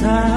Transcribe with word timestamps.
세 0.00 0.29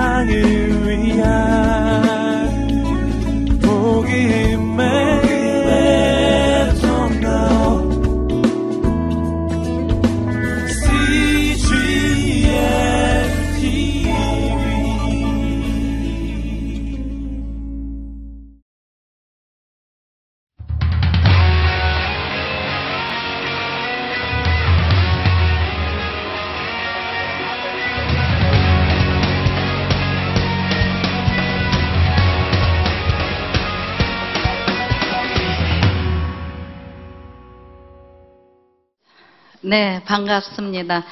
네, 39.73 40.03
반갑습니다. 40.05 41.03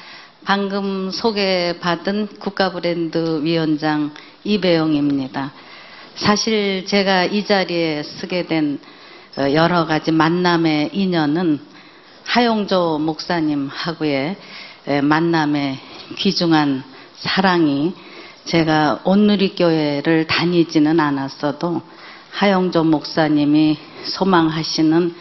방금 0.44 1.10
소개받은 1.10 2.28
국가브랜드 2.38 3.40
위원장 3.42 4.12
이배용입니다. 4.44 5.52
사실 6.14 6.86
제가 6.86 7.24
이 7.24 7.44
자리에 7.44 8.04
쓰게 8.04 8.46
된 8.46 8.78
어, 9.36 9.52
여러 9.52 9.84
가지 9.84 10.12
만남의 10.12 10.90
인연은 10.92 11.58
하용조 12.22 13.00
목사님하고의 13.00 14.36
만남의 15.02 15.80
귀중한 16.18 16.84
사랑이 17.16 17.94
제가 18.44 19.00
온누리교회를 19.02 20.28
다니지는 20.28 21.00
않았어도 21.00 21.82
하용조 22.30 22.84
목사님이 22.84 23.76
소망하시는 24.04 25.16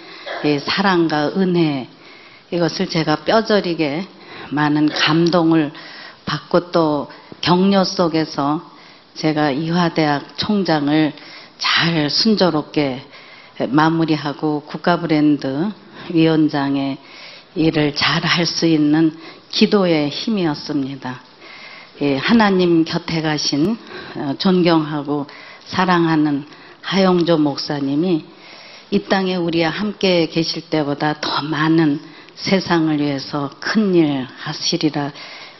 사랑과 0.63 1.29
은혜 1.29 1.89
이것을 2.51 2.89
제가 2.89 3.17
뼈저리게 3.23 4.07
많은 4.51 4.89
감동을 4.89 5.71
받고 6.25 6.71
또 6.71 7.09
격려 7.41 7.83
속에서 7.83 8.69
제가 9.15 9.51
이화대학 9.51 10.37
총장을 10.37 11.13
잘 11.57 12.09
순조롭게 12.09 13.05
마무리하고 13.69 14.63
국가 14.65 14.99
브랜드 14.99 15.71
위원장의 16.09 16.97
일을 17.55 17.95
잘 17.95 18.23
할 18.25 18.45
수 18.45 18.65
있는 18.65 19.17
기도의 19.49 20.09
힘이었습니다. 20.09 21.21
예, 22.01 22.17
하나님 22.17 22.83
곁에 22.85 23.21
가신 23.21 23.77
어, 24.15 24.33
존경하고 24.37 25.27
사랑하는 25.65 26.45
하영조 26.81 27.37
목사님이 27.37 28.25
이 28.89 28.99
땅에 29.03 29.35
우리와 29.35 29.69
함께 29.69 30.27
계실 30.27 30.69
때보다 30.69 31.19
더 31.21 31.43
많은 31.43 31.99
세상을 32.35 32.99
위해서 32.99 33.49
큰일 33.59 34.27
하시리라 34.37 35.11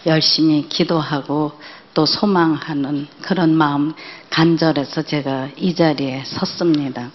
열심히 0.06 0.68
기도하고 0.68 1.52
또 1.94 2.06
소망하는 2.06 3.08
그런 3.22 3.54
마음 3.54 3.94
간절해서 4.30 5.04
제가 5.04 5.50
이 5.58 5.76
자리에 5.76 6.24
섰습니다. 6.26 7.12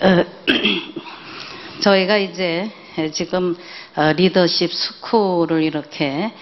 어, 0.00 0.24
저희가 1.80 2.18
이제 2.18 2.70
지금 3.12 3.56
어, 3.96 4.12
리더십 4.12 4.72
스쿨을 4.72 5.62
이렇게 5.62 6.32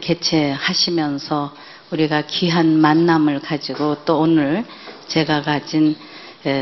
개최하시면서 0.00 1.54
우리가 1.90 2.22
귀한 2.26 2.78
만남을 2.80 3.40
가지고 3.40 4.04
또 4.04 4.20
오늘 4.20 4.64
제가 5.08 5.42
가진 5.42 5.96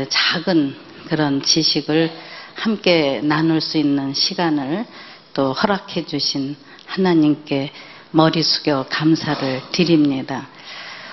작은 0.09 0.75
그런 1.07 1.41
지식을 1.41 2.11
함께 2.59 3.21
나눌 3.23 3.61
수 3.61 3.77
있는 3.77 4.13
시간을 4.13 4.85
또 5.33 5.53
허락해 5.53 6.05
주신 6.05 6.57
하나님께 6.87 7.71
머리 8.11 8.43
숙여 8.43 8.85
감사를 8.89 9.61
드립니다. 9.71 10.49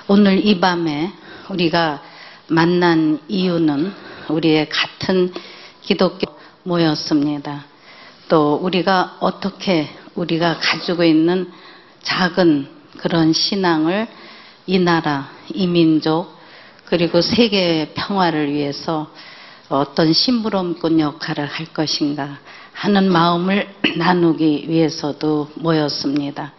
오늘 0.08 0.44
이 0.44 0.58
밤에 0.58 1.12
우리가 1.48 2.02
만난 2.48 3.20
이유는 3.28 3.92
우리의 4.28 4.68
같은 4.68 5.32
기독교 5.82 6.36
모였습니다. 6.64 7.64
또 8.28 8.56
우리가 8.56 9.18
어떻게 9.20 9.88
우리가 10.16 10.58
가지고 10.58 11.04
있는 11.04 11.52
작은 12.02 12.68
그런 12.98 13.32
신앙을 13.32 14.08
이 14.66 14.80
나라, 14.80 15.30
이 15.54 15.68
민족, 15.68 16.34
그리고 16.86 17.20
세계 17.20 17.92
평화를 17.94 18.52
위해서 18.52 19.08
어떤 19.68 20.12
심부름꾼 20.12 21.00
역할을 21.00 21.46
할 21.46 21.66
것인가 21.66 22.38
하는 22.72 23.10
마음을 23.10 23.68
나누기 23.98 24.66
위해서도 24.68 25.50
모였습니다. 25.56 26.52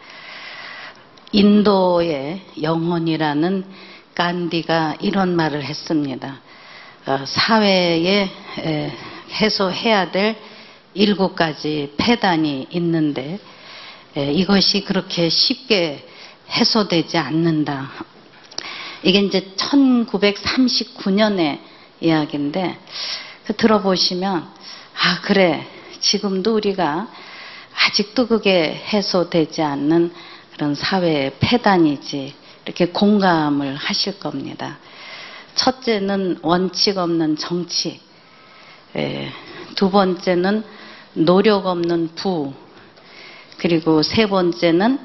인도의 1.31 2.41
영혼이라는 2.61 3.63
간디가 4.13 4.97
이런 4.99 5.37
말을 5.37 5.63
했습니다. 5.63 6.41
어, 7.05 7.19
사회에 7.25 8.29
해소해야 9.31 10.11
될 10.11 10.35
일곱 10.93 11.35
가지 11.35 11.93
폐단이 11.95 12.67
있는데 12.71 13.39
이것이 14.15 14.83
그렇게 14.83 15.29
쉽게 15.29 16.05
해소되지 16.49 17.17
않는다. 17.17 17.89
이게 19.03 19.19
이제 19.19 19.53
1939년에 19.55 21.59
이야기인데 21.99 22.77
그 23.45 23.55
들어보시면 23.55 24.47
아 24.99 25.21
그래. 25.21 25.67
지금도 25.99 26.55
우리가 26.55 27.07
아직도 27.85 28.27
그게 28.27 28.81
해소되지 28.93 29.61
않는 29.61 30.13
그런 30.53 30.75
사회의 30.75 31.33
폐단이지 31.39 32.33
이렇게 32.65 32.87
공감을 32.87 33.75
하실 33.75 34.19
겁니다. 34.19 34.77
첫째는 35.55 36.39
원칙 36.41 36.97
없는 36.97 37.37
정치, 37.37 37.99
에, 38.95 39.29
두 39.75 39.89
번째는 39.89 40.63
노력 41.13 41.65
없는 41.65 42.15
부, 42.15 42.53
그리고 43.57 44.03
세 44.03 44.27
번째는 44.27 44.99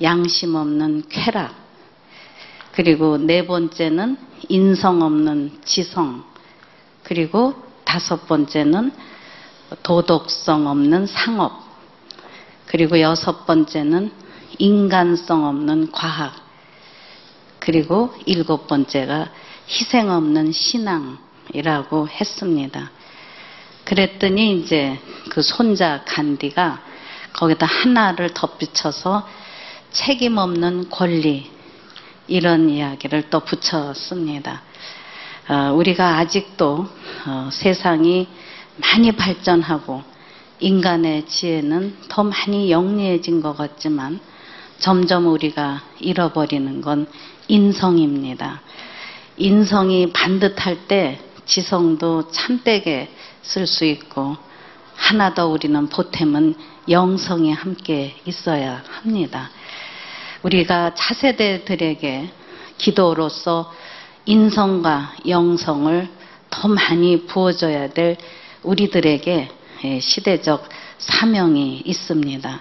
양심 0.00 0.54
없는 0.54 1.04
쾌락, 1.08 1.54
그리고 2.72 3.18
네 3.18 3.46
번째는 3.46 4.16
인성 4.48 5.02
없는 5.02 5.60
지성, 5.64 6.24
그리고 7.02 7.54
다섯 7.84 8.26
번째는 8.26 8.92
도덕성 9.82 10.66
없는 10.66 11.06
상업. 11.06 11.62
그리고 12.66 13.00
여섯 13.00 13.46
번째는 13.46 14.12
인간성 14.58 15.44
없는 15.46 15.92
과학. 15.92 16.34
그리고 17.58 18.14
일곱 18.26 18.66
번째가 18.66 19.30
희생 19.68 20.10
없는 20.10 20.52
신앙이라고 20.52 22.08
했습니다. 22.08 22.90
그랬더니 23.84 24.58
이제 24.58 24.98
그 25.30 25.42
손자 25.42 26.02
간디가 26.04 26.82
거기다 27.32 27.66
하나를 27.66 28.34
덧붙여서 28.34 29.28
책임 29.90 30.38
없는 30.38 30.90
권리 30.90 31.50
이런 32.26 32.68
이야기를 32.70 33.30
또 33.30 33.40
붙였습니다. 33.40 34.62
어, 35.48 35.72
우리가 35.74 36.18
아직도 36.18 36.86
어, 37.26 37.48
세상이 37.50 38.28
많이 38.76 39.12
발전하고 39.12 40.02
인간의 40.60 41.26
지혜는 41.26 41.96
더 42.08 42.22
많이 42.22 42.70
영리해진 42.70 43.42
것 43.42 43.56
같지만 43.56 44.20
점점 44.78 45.26
우리가 45.26 45.82
잃어버리는 45.98 46.80
건 46.80 47.08
인성입니다. 47.48 48.62
인성이 49.36 50.12
반듯할 50.12 50.86
때 50.86 51.20
지성도 51.44 52.30
참되게 52.30 53.10
쓸 53.42 53.66
수 53.66 53.84
있고 53.84 54.36
하나 54.94 55.34
더 55.34 55.48
우리는 55.48 55.88
보탬은 55.88 56.54
영성이 56.88 57.52
함께 57.52 58.14
있어야 58.24 58.82
합니다. 58.88 59.50
우리가 60.44 60.94
차세대들에게 60.94 62.30
기도로서 62.78 63.72
인성과 64.24 65.14
영성을 65.26 66.08
더 66.50 66.68
많이 66.68 67.26
부어줘야 67.26 67.90
될 67.90 68.16
우리들에게 68.62 69.48
예, 69.84 70.00
시대적 70.00 70.68
사명이 70.98 71.82
있습니다. 71.84 72.60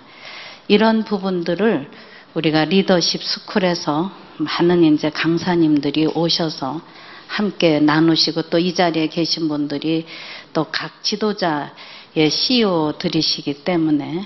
이런 0.68 1.04
부분들을 1.04 1.90
우리가 2.34 2.66
리더십 2.66 3.22
스쿨에서 3.24 4.12
많은 4.38 4.84
이제 4.86 5.10
강사님들이 5.10 6.08
오셔서 6.08 6.82
함께 7.28 7.80
나누시고 7.80 8.44
또 8.50 8.58
이 8.58 8.74
자리에 8.74 9.08
계신 9.08 9.48
분들이 9.48 10.06
또 10.54 10.66
각 10.72 11.04
지도자의 11.04 12.30
CEO들이시기 12.32 13.64
때문에 13.64 14.26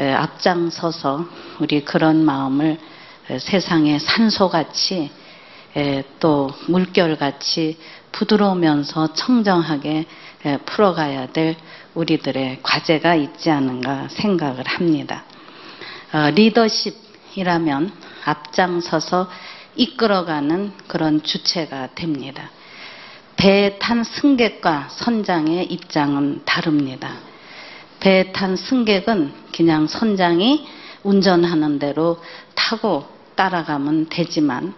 예, 0.00 0.10
앞장서서 0.12 1.26
우리 1.60 1.84
그런 1.84 2.24
마음을 2.24 2.78
세상의 3.38 4.00
산소같이 4.00 5.10
또 6.20 6.50
물결같이 6.68 7.78
부드러우면서 8.12 9.14
청정하게 9.14 10.06
풀어가야 10.66 11.32
될 11.32 11.56
우리들의 11.94 12.60
과제가 12.62 13.14
있지 13.16 13.50
않은가 13.50 14.08
생각을 14.08 14.66
합니다. 14.66 15.24
어, 16.12 16.30
리더십이라면 16.30 17.92
앞장서서 18.24 19.28
이끌어가는 19.76 20.72
그런 20.86 21.22
주체가 21.22 21.88
됩니다. 21.94 22.50
배에 23.36 23.78
탄 23.78 24.04
승객과 24.04 24.88
선장의 24.90 25.64
입장은 25.64 26.42
다릅니다. 26.44 27.16
배에 27.98 28.32
탄 28.32 28.54
승객은 28.54 29.32
그냥 29.52 29.86
선장이 29.88 30.66
운전하는 31.02 31.78
대로 31.78 32.22
타고 32.54 33.06
따라가면 33.34 34.06
되지만 34.08 34.74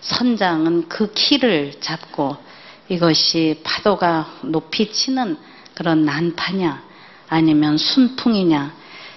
선장은 0.00 0.88
그 0.88 1.12
키를 1.12 1.80
잡고 1.80 2.36
이것이 2.88 3.60
파도가 3.64 4.38
높이 4.42 4.92
치는 4.92 5.36
그런 5.74 6.04
난파냐 6.04 6.82
아니면 7.28 7.76
순풍이냐 7.76 8.74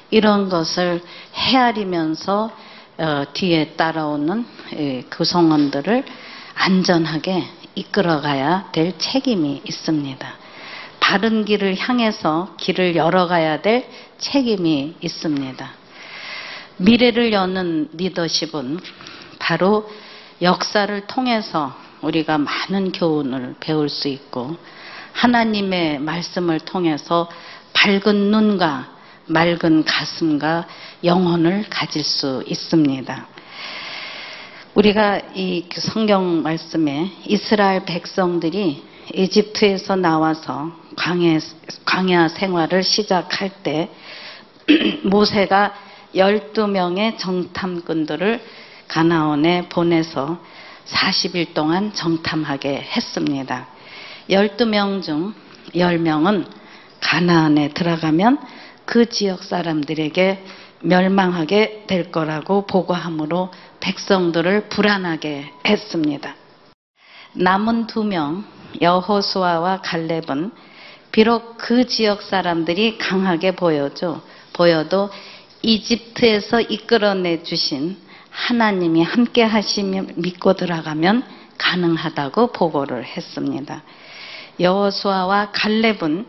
이런 0.09 0.49
것을 0.49 1.01
헤아리면서 1.33 2.51
어, 2.97 3.23
뒤에 3.33 3.69
따라오는 3.77 4.45
그 5.09 5.23
성원들을 5.23 6.03
안전하게 6.53 7.43
이끌어가야 7.73 8.69
될 8.71 8.97
책임이 8.97 9.61
있습니다. 9.65 10.33
바른 10.99 11.45
길을 11.45 11.77
향해서 11.77 12.55
길을 12.59 12.95
열어가야 12.95 13.61
될 13.61 13.87
책임이 14.19 14.95
있습니다. 15.01 15.71
미래를 16.77 17.31
여는 17.31 17.89
리더십은 17.93 18.79
바로 19.39 19.89
역사를 20.41 21.07
통해서 21.07 21.75
우리가 22.01 22.39
많은 22.39 22.91
교훈을 22.91 23.55
배울 23.59 23.89
수 23.89 24.07
있고 24.07 24.57
하나님의 25.13 25.99
말씀을 25.99 26.59
통해서 26.59 27.29
밝은 27.73 28.15
눈과 28.31 28.89
맑은 29.27 29.83
가슴과 29.85 30.67
영혼을 31.03 31.65
가질 31.69 32.03
수 32.03 32.43
있습니다. 32.47 33.27
우리가 34.73 35.21
이 35.35 35.65
성경 35.73 36.41
말씀에 36.41 37.11
이스라엘 37.25 37.85
백성들이 37.85 38.83
이집트에서 39.13 39.95
나와서 39.95 40.71
광야, 40.95 41.39
광야 41.85 42.29
생활을 42.29 42.81
시작할 42.83 43.51
때 43.63 43.89
모세가 45.03 45.73
12명의 46.15 47.17
정탐꾼들을 47.17 48.41
가나온에 48.91 49.69
보내서 49.69 50.37
40일 50.85 51.53
동안 51.53 51.93
정탐하게 51.93 52.75
했습니다. 52.75 53.67
12명 54.29 55.01
중 55.01 55.33
10명은 55.73 56.45
가나안에 56.99 57.69
들어가면 57.69 58.39
그 58.83 59.07
지역 59.07 59.43
사람들에게 59.43 60.43
멸망하게 60.81 61.85
될 61.87 62.11
거라고 62.11 62.65
보고함으로 62.67 63.51
백성들을 63.79 64.67
불안하게 64.67 65.49
했습니다. 65.65 66.35
남은 67.31 67.87
두 67.87 68.03
명, 68.03 68.43
여호수아와 68.81 69.79
갈렙은 69.83 70.51
비록 71.13 71.57
그 71.57 71.87
지역 71.87 72.21
사람들이 72.23 72.97
강하게 72.97 73.51
보여도, 73.51 74.19
보여도 74.51 75.09
이집트에서 75.61 76.59
이끌어내 76.59 77.43
주신 77.43 78.10
하나님이 78.31 79.03
함께 79.03 79.43
하시며 79.43 80.03
믿고 80.15 80.53
들어가면 80.53 81.23
가능하다고 81.57 82.53
보고를 82.53 83.05
했습니다. 83.05 83.83
여호수아와 84.59 85.51
갈렙은 85.51 86.25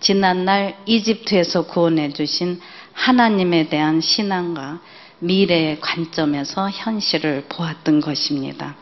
지난날 0.00 0.76
이집트에서 0.86 1.66
구원해 1.66 2.10
주신 2.10 2.60
하나님에 2.92 3.68
대한 3.68 4.00
신앙과 4.00 4.80
미래의 5.18 5.80
관점에서 5.80 6.70
현실을 6.70 7.46
보았던 7.48 8.00
것입니다. 8.00 8.76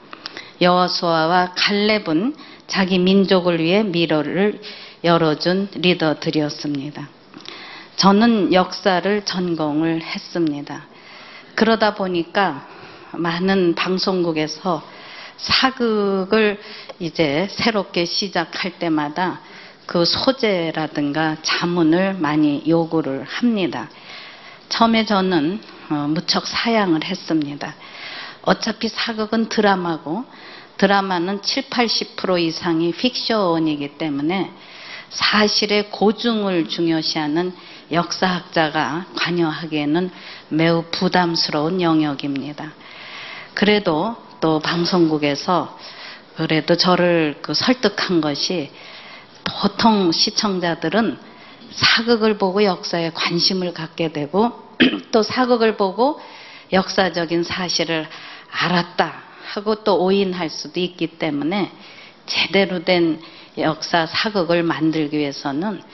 여호수아와 0.60 1.54
갈렙은 1.56 2.34
자기 2.66 2.98
민족을 2.98 3.60
위해 3.60 3.82
미래를 3.82 4.60
열어준 5.04 5.68
리더들이었습니다. 5.74 7.08
저는 7.96 8.52
역사를 8.52 9.24
전공을 9.24 10.02
했습니다. 10.02 10.86
그러다 11.54 11.94
보니까 11.94 12.66
많은 13.12 13.74
방송국에서 13.74 14.82
사극을 15.36 16.60
이제 16.98 17.48
새롭게 17.50 18.04
시작할 18.04 18.78
때마다 18.78 19.40
그 19.86 20.04
소재라든가 20.04 21.36
자문을 21.42 22.14
많이 22.14 22.62
요구를 22.66 23.24
합니다. 23.24 23.88
처음에 24.68 25.04
저는 25.04 25.60
어, 25.90 25.94
무척 26.08 26.46
사양을 26.46 27.04
했습니다. 27.04 27.74
어차피 28.42 28.88
사극은 28.88 29.48
드라마고 29.48 30.24
드라마는 30.78 31.42
7, 31.42 31.64
80% 31.64 32.40
이상이 32.40 32.92
픽션이기 32.92 33.98
때문에 33.98 34.50
사실의 35.10 35.90
고증을 35.90 36.68
중요시하는 36.68 37.54
역사학자가 37.90 39.06
관여하기에는 39.16 40.10
매우 40.48 40.84
부담스러운 40.90 41.80
영역입니다. 41.80 42.72
그래도 43.54 44.16
또 44.40 44.60
방송국에서 44.60 45.78
그래도 46.36 46.76
저를 46.76 47.36
그 47.40 47.54
설득한 47.54 48.20
것이 48.20 48.70
보통 49.44 50.10
시청자들은 50.10 51.18
사극을 51.70 52.38
보고 52.38 52.64
역사에 52.64 53.10
관심을 53.14 53.74
갖게 53.74 54.12
되고 54.12 54.52
또 55.12 55.22
사극을 55.22 55.76
보고 55.76 56.20
역사적인 56.72 57.44
사실을 57.44 58.08
알았다 58.50 59.22
하고 59.52 59.76
또 59.84 60.02
오인할 60.02 60.50
수도 60.50 60.80
있기 60.80 61.18
때문에 61.18 61.70
제대로 62.26 62.84
된 62.84 63.20
역사 63.58 64.06
사극을 64.06 64.62
만들기 64.62 65.16
위해서는 65.18 65.80
어, 65.80 65.84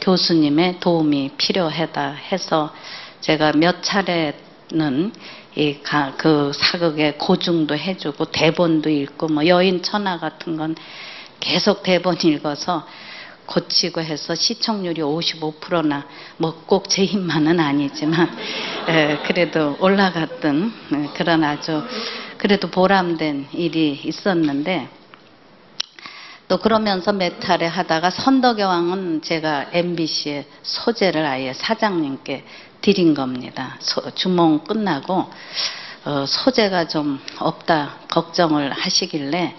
교수님의 0.00 0.80
도움이 0.80 1.32
필요하다 1.36 2.12
해서 2.32 2.72
제가 3.20 3.52
몇 3.52 3.82
차례는 3.82 5.12
그 6.16 6.52
사극의 6.54 7.18
고증도 7.18 7.76
해주고 7.76 8.26
대본도 8.26 8.90
읽고 8.90 9.28
뭐 9.28 9.46
여인 9.46 9.82
천하 9.82 10.18
같은 10.18 10.56
건 10.56 10.76
계속 11.40 11.82
대본 11.82 12.18
읽어서 12.24 12.86
고치고 13.46 14.00
해서 14.00 14.34
시청률이 14.34 15.02
55%나 15.02 16.06
뭐 16.38 16.64
꼭 16.66 16.88
제 16.88 17.04
힘만은 17.04 17.60
아니지만 17.60 18.28
에, 18.88 19.18
그래도 19.26 19.76
올라갔던 19.80 21.12
그런 21.14 21.44
아주 21.44 21.82
그래도 22.38 22.70
보람된 22.70 23.48
일이 23.52 24.00
있었는데 24.04 24.88
또 26.54 26.58
그러면서 26.58 27.12
몇 27.12 27.40
차례 27.40 27.66
하다가 27.66 28.10
선덕의 28.10 28.64
왕은 28.64 29.22
제가 29.22 29.70
MBC에 29.72 30.46
소재를 30.62 31.26
아예 31.26 31.52
사장님께 31.52 32.44
드린 32.80 33.12
겁니다. 33.12 33.76
소, 33.80 34.14
주몽 34.14 34.60
끝나고 34.62 35.28
어, 36.04 36.24
소재가 36.28 36.86
좀 36.86 37.20
없다 37.40 37.96
걱정을 38.08 38.70
하시길래 38.70 39.56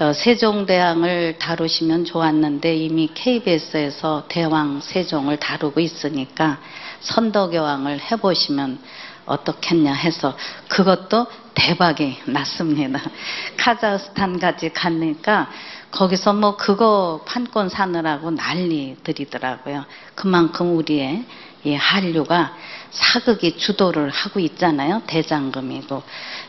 어, 0.00 0.12
세종대왕을 0.12 1.36
다루시면 1.38 2.04
좋았는데 2.04 2.74
이미 2.74 3.10
KBS에서 3.14 4.24
대왕 4.26 4.80
세종을 4.80 5.36
다루고 5.36 5.78
있으니까 5.78 6.58
선덕의 6.98 7.60
왕을 7.60 8.00
해보시면 8.10 8.80
어떻겠냐 9.24 9.92
해서 9.92 10.36
그것도 10.66 11.26
대박이 11.54 12.22
났습니다. 12.26 13.00
카자흐스탄까지 13.56 14.70
가니까 14.72 15.48
거기서 15.90 16.34
뭐 16.34 16.56
그거 16.56 17.24
판권 17.26 17.68
사느라고 17.68 18.30
난리들이더라고요. 18.30 19.84
그만큼 20.14 20.76
우리의 20.76 21.24
이 21.64 21.74
한류가 21.74 22.54
사극이 22.90 23.56
주도를 23.56 24.10
하고 24.10 24.40
있잖아요. 24.40 25.02
대장금이고 25.06 26.02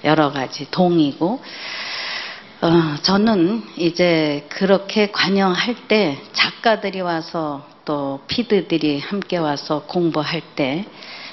여러 0.04 0.32
가지 0.32 0.70
동이고 0.70 1.42
어, 2.62 2.96
저는 3.02 3.64
이제 3.78 4.46
그렇게 4.50 5.12
관영할 5.12 5.88
때 5.88 6.22
작가들이 6.34 7.00
와서 7.00 7.66
또 7.86 8.20
피드들이 8.28 9.00
함께 9.00 9.38
와서 9.38 9.84
공부할 9.88 10.42
때 10.56 10.86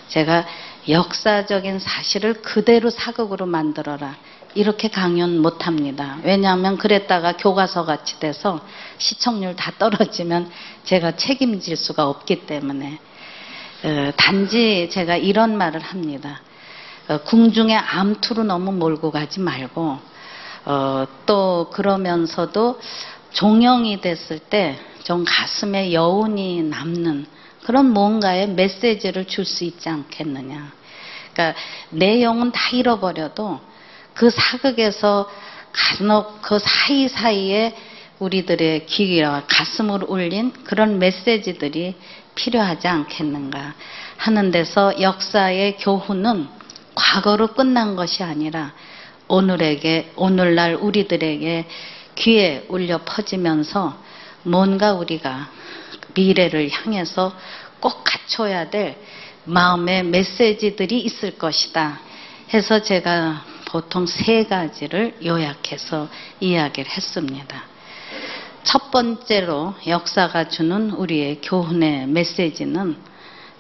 제가 0.09 0.47
역사적인 0.89 1.81
사실을 1.81 2.43
그대로 2.43 2.91
사극으로 2.91 3.47
만들어라. 3.47 4.17
이렇게 4.57 4.89
강연 4.89 5.41
못 5.41 5.67
합니다. 5.67 6.19
왜냐하면 6.23 6.77
그랬다가 6.77 7.37
교과서 7.37 7.85
같이 7.85 8.19
돼서 8.19 8.61
시청률 8.99 9.55
다 9.55 9.73
떨어지면 9.79 10.51
제가 10.85 11.13
책임질 11.13 11.77
수가 11.77 12.09
없기 12.09 12.47
때문에 12.47 12.99
어, 13.85 14.13
단지 14.17 14.89
제가 14.91 15.17
이런 15.17 15.57
말을 15.57 15.81
합니다. 15.81 16.41
어, 17.09 17.19
궁중의 17.19 17.77
암투로 17.77 18.45
너무 18.45 18.73
몰고 18.73 19.11
가지 19.11 19.41
말고 19.41 19.99
어, 20.65 21.07
또 21.27 21.71
그러면서도 21.73 22.81
종영이 23.33 24.01
됐을 24.01 24.39
때 24.39 24.79
좀 25.07 25.25
가슴에 25.25 25.93
여운이 25.93 26.65
남는 26.65 27.27
그런 27.63 27.93
뭔가의 27.93 28.49
메시지를 28.49 29.27
줄 29.27 29.45
수 29.45 29.63
있지 29.63 29.89
않겠느냐. 29.89 30.73
그러니까 31.33 31.61
내용은 31.91 32.51
다 32.51 32.71
잃어버려도 32.73 33.61
그 34.17 34.31
사극에서 34.31 35.31
간혹 35.73 36.41
그 36.41 36.59
사이사이에 36.59 37.77
우리들의 38.19 38.87
귀와 38.87 39.45
가슴을 39.47 40.05
울린 40.09 40.53
그런 40.65 40.99
메시지들이 40.99 41.95
필요하지 42.35 42.89
않겠는가 42.89 43.75
하는 44.17 44.51
데서 44.51 45.01
역사의 45.03 45.77
교훈은 45.77 46.49
과거로 46.95 47.49
끝난 47.49 47.95
것이 47.95 48.23
아니라 48.23 48.73
오늘에게 49.29 50.13
오늘날 50.17 50.77
우리들에게 50.77 51.67
귀에 52.15 52.65
울려 52.69 53.03
퍼지면서 53.05 53.99
뭔가 54.45 54.95
우리가 54.95 55.51
미래를 56.15 56.71
향해서 56.71 57.37
꼭 57.81 58.03
갖춰야 58.03 58.71
될 58.71 58.97
마음의 59.45 60.05
메시지들이 60.05 61.01
있을 61.01 61.37
것이다 61.37 62.01
해서 62.55 62.81
제가 62.81 63.56
보통 63.67 64.07
세 64.07 64.45
가지를 64.45 65.19
요약해서 65.25 66.09
이야기를 66.41 66.91
했습니다. 66.91 67.65
첫 68.63 68.91
번째로 68.91 69.75
역사가 69.87 70.49
주는 70.49 70.91
우리의 70.91 71.41
교훈의 71.43 72.07
메시지는 72.07 72.97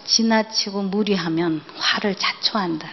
지나치고 0.04 0.82
무리하면 0.82 1.62
화를 1.76 2.14
자초한다. 2.14 2.88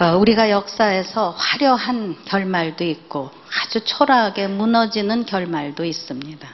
어, 0.00 0.16
우리가 0.16 0.50
역사에서 0.50 1.30
화려한 1.30 2.24
결말도 2.24 2.84
있고 2.84 3.30
아주 3.62 3.84
초라하게 3.84 4.48
무너지는 4.48 5.26
결말도 5.26 5.84
있습니다. 5.84 6.48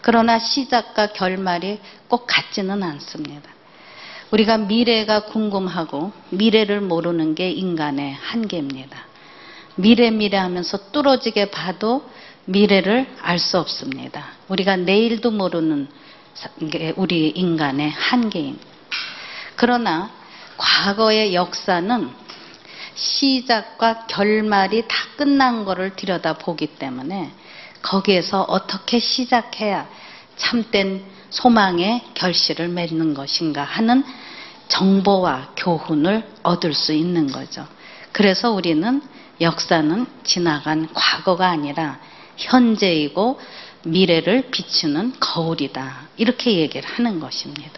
그러나 0.00 0.38
시작과 0.38 1.08
결말이 1.08 1.80
꼭 2.08 2.26
같지는 2.26 2.82
않습니다. 2.82 3.50
우리가 4.32 4.56
미래가 4.56 5.26
궁금하고 5.26 6.10
미래를 6.30 6.80
모르는 6.80 7.34
게 7.34 7.50
인간의 7.50 8.14
한계입니다. 8.14 9.06
미래 9.74 10.10
미래 10.10 10.38
하면서 10.38 10.90
뚫어지게 10.90 11.50
봐도 11.50 12.10
미래를 12.46 13.06
알 13.20 13.38
수 13.38 13.58
없습니다. 13.58 14.24
우리가 14.48 14.76
내일도 14.76 15.30
모르는 15.30 15.88
게 16.70 16.94
우리 16.96 17.28
인간의 17.28 17.90
한계입니다. 17.90 18.66
그러나 19.54 20.10
과거의 20.56 21.34
역사는 21.34 22.08
시작과 22.94 24.06
결말이 24.06 24.84
다 24.88 24.96
끝난 25.16 25.66
것을 25.66 25.94
들여다보기 25.94 26.78
때문에 26.78 27.30
거기에서 27.82 28.42
어떻게 28.42 28.98
시작해야 28.98 29.88
참된 30.36 31.04
소망의 31.32 32.02
결실을 32.14 32.68
맺는 32.68 33.14
것인가 33.14 33.64
하는 33.64 34.04
정보와 34.68 35.54
교훈을 35.56 36.24
얻을 36.42 36.74
수 36.74 36.92
있는 36.92 37.32
거죠. 37.32 37.66
그래서 38.12 38.52
우리는 38.52 39.02
역사는 39.40 40.06
지나간 40.24 40.88
과거가 40.92 41.48
아니라 41.48 41.98
현재이고 42.36 43.40
미래를 43.84 44.50
비추는 44.50 45.14
거울이다. 45.18 46.08
이렇게 46.16 46.52
얘기를 46.58 46.88
하는 46.88 47.18
것입니다. 47.18 47.72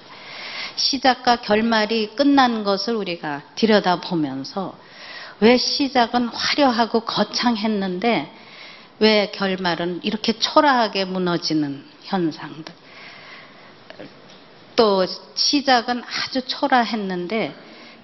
시작과 0.77 1.37
결말이 1.37 2.17
끝난 2.17 2.65
것을 2.65 2.97
우리가 2.97 3.43
들여다보면서 3.55 4.77
왜 5.41 5.57
시작은 5.57 6.29
화려하고 6.29 7.01
거창했는데 7.01 8.33
왜 8.99 9.31
결말은 9.33 10.01
이렇게 10.03 10.33
초라하게 10.39 11.05
무너지는 11.05 11.85
현상들. 12.03 12.84
또 14.77 15.07
시작은 15.35 16.03
아주 16.05 16.43
초라했는데 16.47 17.55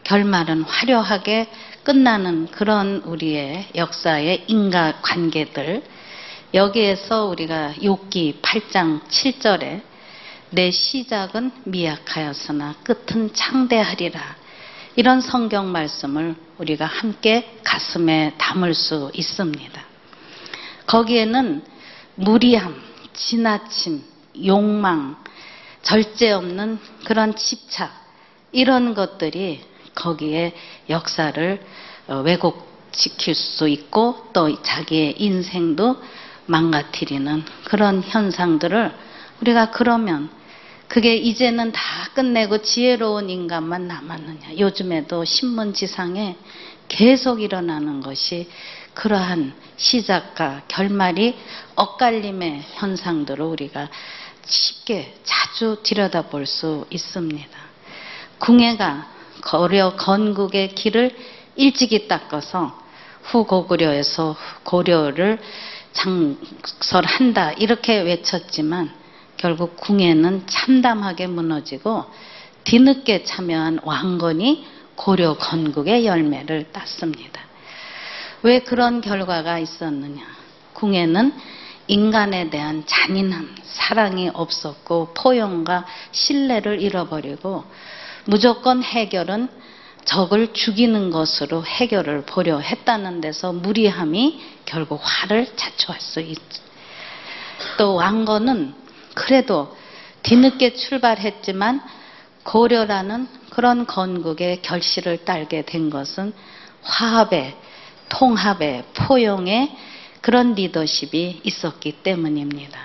결말은 0.04 0.62
화려하게 0.62 1.48
끝나는 1.82 2.48
그런 2.50 3.02
우리의 3.04 3.68
역사의 3.74 4.44
인간 4.48 4.94
관계들. 5.02 5.82
여기에서 6.52 7.26
우리가 7.26 7.74
욕기 7.82 8.38
8장 8.42 9.02
7절에 9.08 9.82
내 10.50 10.70
시작은 10.70 11.52
미약하였으나 11.64 12.74
끝은 12.82 13.32
창대하리라. 13.32 14.36
이런 14.96 15.20
성경 15.20 15.70
말씀을 15.70 16.34
우리가 16.58 16.84
함께 16.84 17.58
가슴에 17.62 18.34
담을 18.36 18.74
수 18.74 19.10
있습니다. 19.14 19.82
거기에는 20.86 21.62
무리함, 22.16 22.74
지나침, 23.14 24.02
욕망, 24.44 25.16
절제 25.82 26.32
없는 26.32 26.78
그런 27.04 27.34
집착, 27.37 27.90
이런 28.52 28.94
것들이 28.94 29.60
거기에 29.94 30.54
역사를 30.88 31.60
어, 32.08 32.22
왜곡시킬 32.25 33.34
수 33.34 33.68
있고 33.68 34.28
또 34.32 34.62
자기의 34.62 35.14
인생도 35.18 35.96
망가뜨리는 36.46 37.44
그런 37.64 38.02
현상들을 38.02 38.92
우리가 39.40 39.70
그러면 39.70 40.30
그게 40.88 41.14
이제는 41.14 41.70
다 41.70 41.80
끝내고 42.14 42.62
지혜로운 42.62 43.30
인간만 43.30 43.87
남았느냐. 43.87 44.58
요즘에도 44.58 45.25
신문지상에 45.25 46.37
계속 46.88 47.40
일어나는 47.40 48.00
것이 48.00 48.50
그러한 48.94 49.54
시작과 49.76 50.62
결말이 50.66 51.37
엇갈림의 51.76 52.64
현상들을 52.72 53.44
우리가 53.44 53.88
쉽게 54.47 55.14
자주 55.25 55.78
들여다볼 55.82 56.47
수 56.47 56.87
있습니다. 56.90 57.59
궁예가 58.38 59.06
고려 59.44 59.97
건국의 59.97 60.75
길을 60.75 61.16
일찍이 61.56 62.09
닦아서 62.09 62.78
후고구려에서 63.23 64.37
고려를 64.64 65.38
장설한다 65.92 67.52
이렇게 67.52 68.00
외쳤지만 68.00 68.92
결국 69.37 69.76
궁예는 69.76 70.47
참담하게 70.47 71.26
무너지고 71.26 72.04
뒤늦게 72.64 73.25
참여한 73.25 73.80
왕건이 73.82 74.66
고려 74.97 75.35
건국의 75.35 76.04
열매를 76.04 76.73
땄습니다. 76.73 77.40
왜 78.42 78.61
그런 78.61 79.00
결과가 79.00 79.59
있었느냐? 79.59 80.23
궁예는 80.75 81.32
인간에 81.90 82.50
대한 82.50 82.85
잔인함, 82.87 83.56
사랑이 83.64 84.30
없었고 84.32 85.12
포용과 85.12 85.87
신뢰를 86.12 86.80
잃어버리고 86.80 87.64
무조건 88.26 88.85
해결은 88.85 89.49
적을 90.04 90.52
죽이는 90.52 91.11
것으로 91.11 91.64
해결을 91.64 92.23
보려 92.23 92.61
했다는 92.61 93.20
데서 93.20 93.52
무리함이 93.52 94.40
결국 94.66 95.00
화를 95.02 95.49
자초할 95.56 96.00
수 96.00 96.20
있죠. 96.20 96.62
또 97.76 97.97
왕건은 97.97 98.73
그래도 99.14 99.76
뒤늦게 100.23 100.75
출발했지만 100.75 101.82
고려라는 102.44 103.26
그런 103.50 103.85
건국의 103.85 104.62
결실을 104.62 105.25
딸게 105.25 105.62
된 105.62 105.90
것은 105.90 106.35
화합의, 106.82 107.56
통합의, 108.11 108.85
포용의 108.94 109.89
그런 110.20 110.54
리더십이 110.54 111.40
있었기 111.44 112.02
때문입니다. 112.02 112.78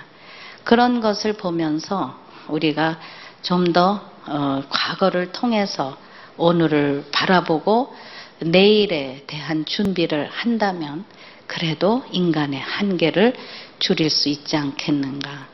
그런 0.64 1.00
것을 1.00 1.34
보면서 1.34 2.18
우리가 2.48 2.98
좀더 3.42 4.00
어, 4.26 4.62
과거를 4.68 5.32
통해서 5.32 5.96
오늘을 6.36 7.04
바라보고 7.12 7.94
내일에 8.40 9.22
대한 9.26 9.64
준비를 9.64 10.28
한다면 10.30 11.04
그래도 11.46 12.04
인간의 12.10 12.60
한계를 12.60 13.34
줄일 13.78 14.10
수 14.10 14.28
있지 14.28 14.56
않겠는가. 14.56 15.48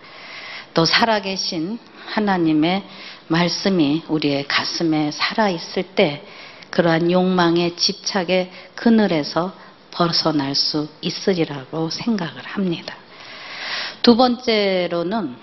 또 0.75 0.85
살아계신 0.85 1.79
하나님의 2.07 2.83
말씀이 3.29 4.05
우리의 4.09 4.49
가슴에 4.49 5.11
살아있을 5.11 5.83
때 5.95 6.25
그러한 6.71 7.11
욕망의 7.11 7.77
집착의 7.77 8.51
그늘에서 8.75 9.53
벗어날 9.93 10.55
수 10.55 10.89
있으리라고 11.01 11.91
생각을 11.91 12.43
합니다. 12.43 12.97
두 14.03 14.17
번째로는 14.17 15.37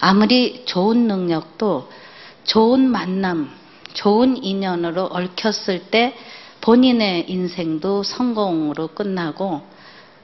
아무리 0.00 0.64
좋은 0.66 1.08
능력도 1.08 1.90
좋은 2.44 2.88
만남, 2.88 3.50
좋은 3.94 4.42
인연으로 4.42 5.04
얽혔을 5.04 5.90
때 5.90 6.16
본인의 6.60 7.30
인생도 7.30 8.02
성공으로 8.02 8.88
끝나고 8.88 9.62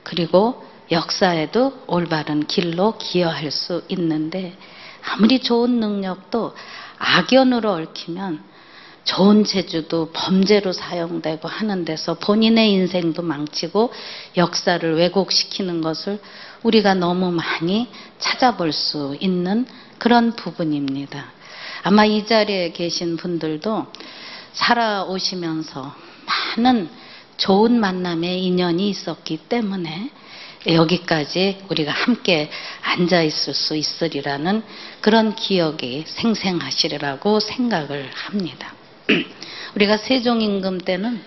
그리고 0.02 0.64
역사에도 0.90 1.72
올바른 1.86 2.46
길로 2.46 2.98
기여할 2.98 3.50
수 3.50 3.82
있는데 3.88 4.56
아무리 5.02 5.40
좋은 5.40 5.80
능력도 5.80 6.54
악연으로 6.98 7.72
얽히면 7.72 8.42
좋은 9.04 9.44
재주도 9.44 10.10
범죄로 10.12 10.72
사용되고 10.72 11.46
하는 11.46 11.84
데서 11.84 12.14
본인의 12.14 12.72
인생도 12.72 13.22
망치고 13.22 13.92
역사를 14.36 14.94
왜곡시키는 14.96 15.82
것을 15.82 16.18
우리가 16.62 16.94
너무 16.94 17.30
많이 17.30 17.88
찾아볼 18.18 18.72
수 18.72 19.16
있는 19.20 19.66
그런 19.98 20.34
부분입니다. 20.34 21.32
아마 21.82 22.06
이 22.06 22.24
자리에 22.26 22.72
계신 22.72 23.18
분들도 23.18 23.86
살아오시면서 24.54 25.94
많은 26.56 26.88
좋은 27.36 27.78
만남의 27.78 28.42
인연이 28.42 28.88
있었기 28.88 29.48
때문에 29.48 30.10
여기까지 30.66 31.62
우리가 31.68 31.92
함께 31.92 32.48
앉아 32.80 33.22
있을 33.22 33.52
수 33.52 33.76
있으리라는 33.76 34.62
그런 35.02 35.34
기억이 35.34 36.04
생생하시리라고 36.06 37.40
생각을 37.40 38.10
합니다. 38.14 38.72
우리가 39.74 39.96
세종임금 39.96 40.78
때는 40.78 41.22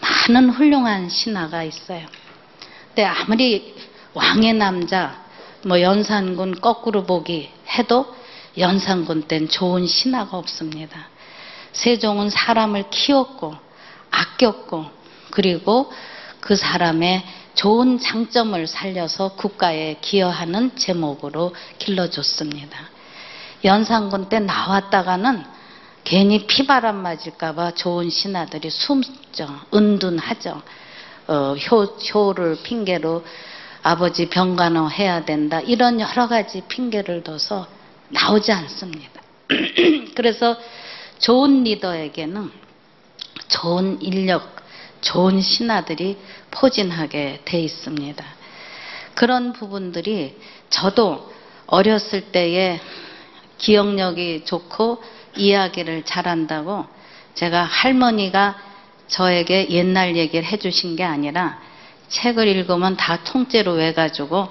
많은 0.00 0.50
훌륭한 0.50 1.08
신하가 1.08 1.64
있어요. 1.64 2.06
근데 2.88 3.04
아무리 3.04 3.74
왕의 4.14 4.54
남자, 4.54 5.24
뭐 5.64 5.80
연산군 5.80 6.60
거꾸로 6.60 7.04
보기 7.04 7.50
해도 7.78 8.14
연산군 8.56 9.28
땐 9.28 9.48
좋은 9.48 9.86
신하가 9.86 10.36
없습니다. 10.36 11.08
세종은 11.72 12.30
사람을 12.30 12.90
키웠고 12.90 13.54
아꼈고 14.10 14.86
그리고 15.30 15.92
그 16.40 16.56
사람의 16.56 17.24
좋은 17.54 17.98
장점을 17.98 18.66
살려서 18.66 19.34
국가에 19.34 19.96
기여하는 20.00 20.76
제목으로 20.76 21.54
길러줬습니다. 21.78 22.78
연산군 23.64 24.28
때 24.28 24.38
나왔다가는 24.38 25.57
괜히 26.08 26.46
피바람 26.46 27.02
맞을까봐 27.02 27.72
좋은 27.72 28.08
신하들이 28.08 28.70
숨죠. 28.70 29.46
은둔하죠. 29.74 30.62
어, 31.26 31.54
효, 31.54 31.84
효를 31.84 32.56
핑계로 32.62 33.22
아버지 33.82 34.30
병간호 34.30 34.88
해야 34.90 35.26
된다. 35.26 35.60
이런 35.60 36.00
여러 36.00 36.26
가지 36.26 36.62
핑계를 36.66 37.24
둬서 37.24 37.68
나오지 38.08 38.52
않습니다. 38.52 39.20
그래서 40.16 40.56
좋은 41.18 41.64
리더에게는 41.64 42.52
좋은 43.48 44.00
인력, 44.00 44.56
좋은 45.02 45.42
신하들이 45.42 46.16
포진하게 46.50 47.42
돼 47.44 47.60
있습니다. 47.60 48.24
그런 49.12 49.52
부분들이 49.52 50.38
저도 50.70 51.30
어렸을 51.66 52.32
때에 52.32 52.80
기억력이 53.58 54.46
좋고 54.46 55.02
이야기를 55.38 56.04
잘한다고 56.04 56.86
제가 57.34 57.62
할머니가 57.62 58.56
저에게 59.06 59.70
옛날 59.70 60.16
얘기를 60.16 60.44
해주신 60.46 60.96
게 60.96 61.04
아니라 61.04 61.58
책을 62.08 62.46
읽으면 62.46 62.96
다 62.96 63.22
통째로 63.24 63.72
외가지고 63.72 64.48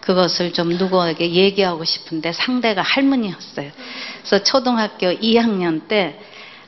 그것을 0.00 0.52
좀 0.52 0.70
누구에게 0.70 1.32
얘기하고 1.32 1.84
싶은데 1.84 2.32
상대가 2.32 2.82
할머니였어요. 2.82 3.70
그래서 4.18 4.42
초등학교 4.42 5.08
2학년 5.08 5.88
때 5.88 6.18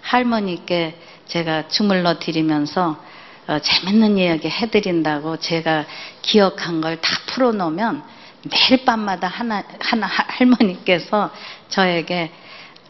할머니께 0.02 0.96
제가 1.26 1.68
주물러 1.68 2.18
드리면서 2.18 3.02
어, 3.48 3.58
재밌는 3.58 4.18
이야기 4.18 4.48
해드린다고 4.48 5.38
제가 5.38 5.86
기억한 6.22 6.80
걸 6.80 6.96
다 7.00 7.18
풀어놓으면 7.26 8.02
매일 8.50 8.84
밤마다 8.84 9.28
하나, 9.28 9.62
하나 9.80 10.06
할머니께서 10.06 11.30
저에게 11.68 12.30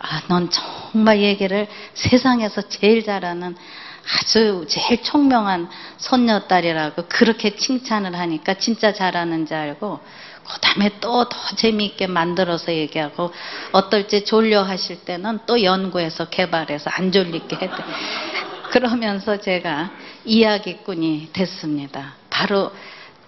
아, 0.02 0.22
넌 0.28 0.50
정말 0.50 1.20
얘기를 1.20 1.68
세상에서 1.94 2.62
제일 2.62 3.04
잘하는 3.04 3.56
아주 4.18 4.66
제일 4.68 5.02
총명한 5.02 5.70
손녀딸이라고 5.98 7.04
그렇게 7.08 7.54
칭찬을 7.54 8.18
하니까 8.18 8.54
진짜 8.54 8.92
잘하는 8.92 9.46
줄 9.46 9.56
알고 9.56 10.00
그 10.44 10.60
다음에 10.60 10.90
또 11.00 11.24
더 11.28 11.56
재미있게 11.56 12.08
만들어서 12.08 12.72
얘기하고 12.72 13.32
어떨 13.70 14.08
때 14.08 14.24
졸려 14.24 14.62
하실 14.62 15.04
때는 15.04 15.38
또 15.46 15.62
연구해서 15.62 16.26
개발해서 16.26 16.90
안 16.90 17.12
졸리게 17.12 17.56
해도 17.56 17.76
그러면서 18.70 19.38
제가 19.38 19.90
이야기꾼이 20.24 21.30
됐습니다. 21.32 22.14
바로 22.28 22.72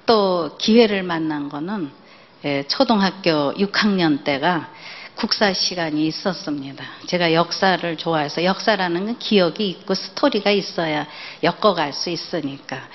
또 0.07 0.57
기회를 0.59 1.03
만난 1.05 1.49
거는 1.49 1.91
예, 2.45 2.65
초등학교 2.67 3.55
6학년 3.55 4.25
때가 4.25 4.71
국사 5.25 5.55
시간이 5.55 6.07
있었습니다. 6.09 6.85
제가 7.07 7.33
역사를 7.33 7.97
좋아해서 7.97 8.45
역사라는 8.45 9.07
건 9.07 9.19
기억이 9.19 9.67
있고 9.71 9.95
스토리가 9.95 10.51
있어야 10.51 11.07
엮어갈 11.43 11.95
수 11.95 12.11
있으니까. 12.11 12.87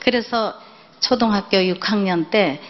그래서 0.00 0.60
초등학교 0.98 1.58
6학년 1.58 2.30
때 2.30 2.60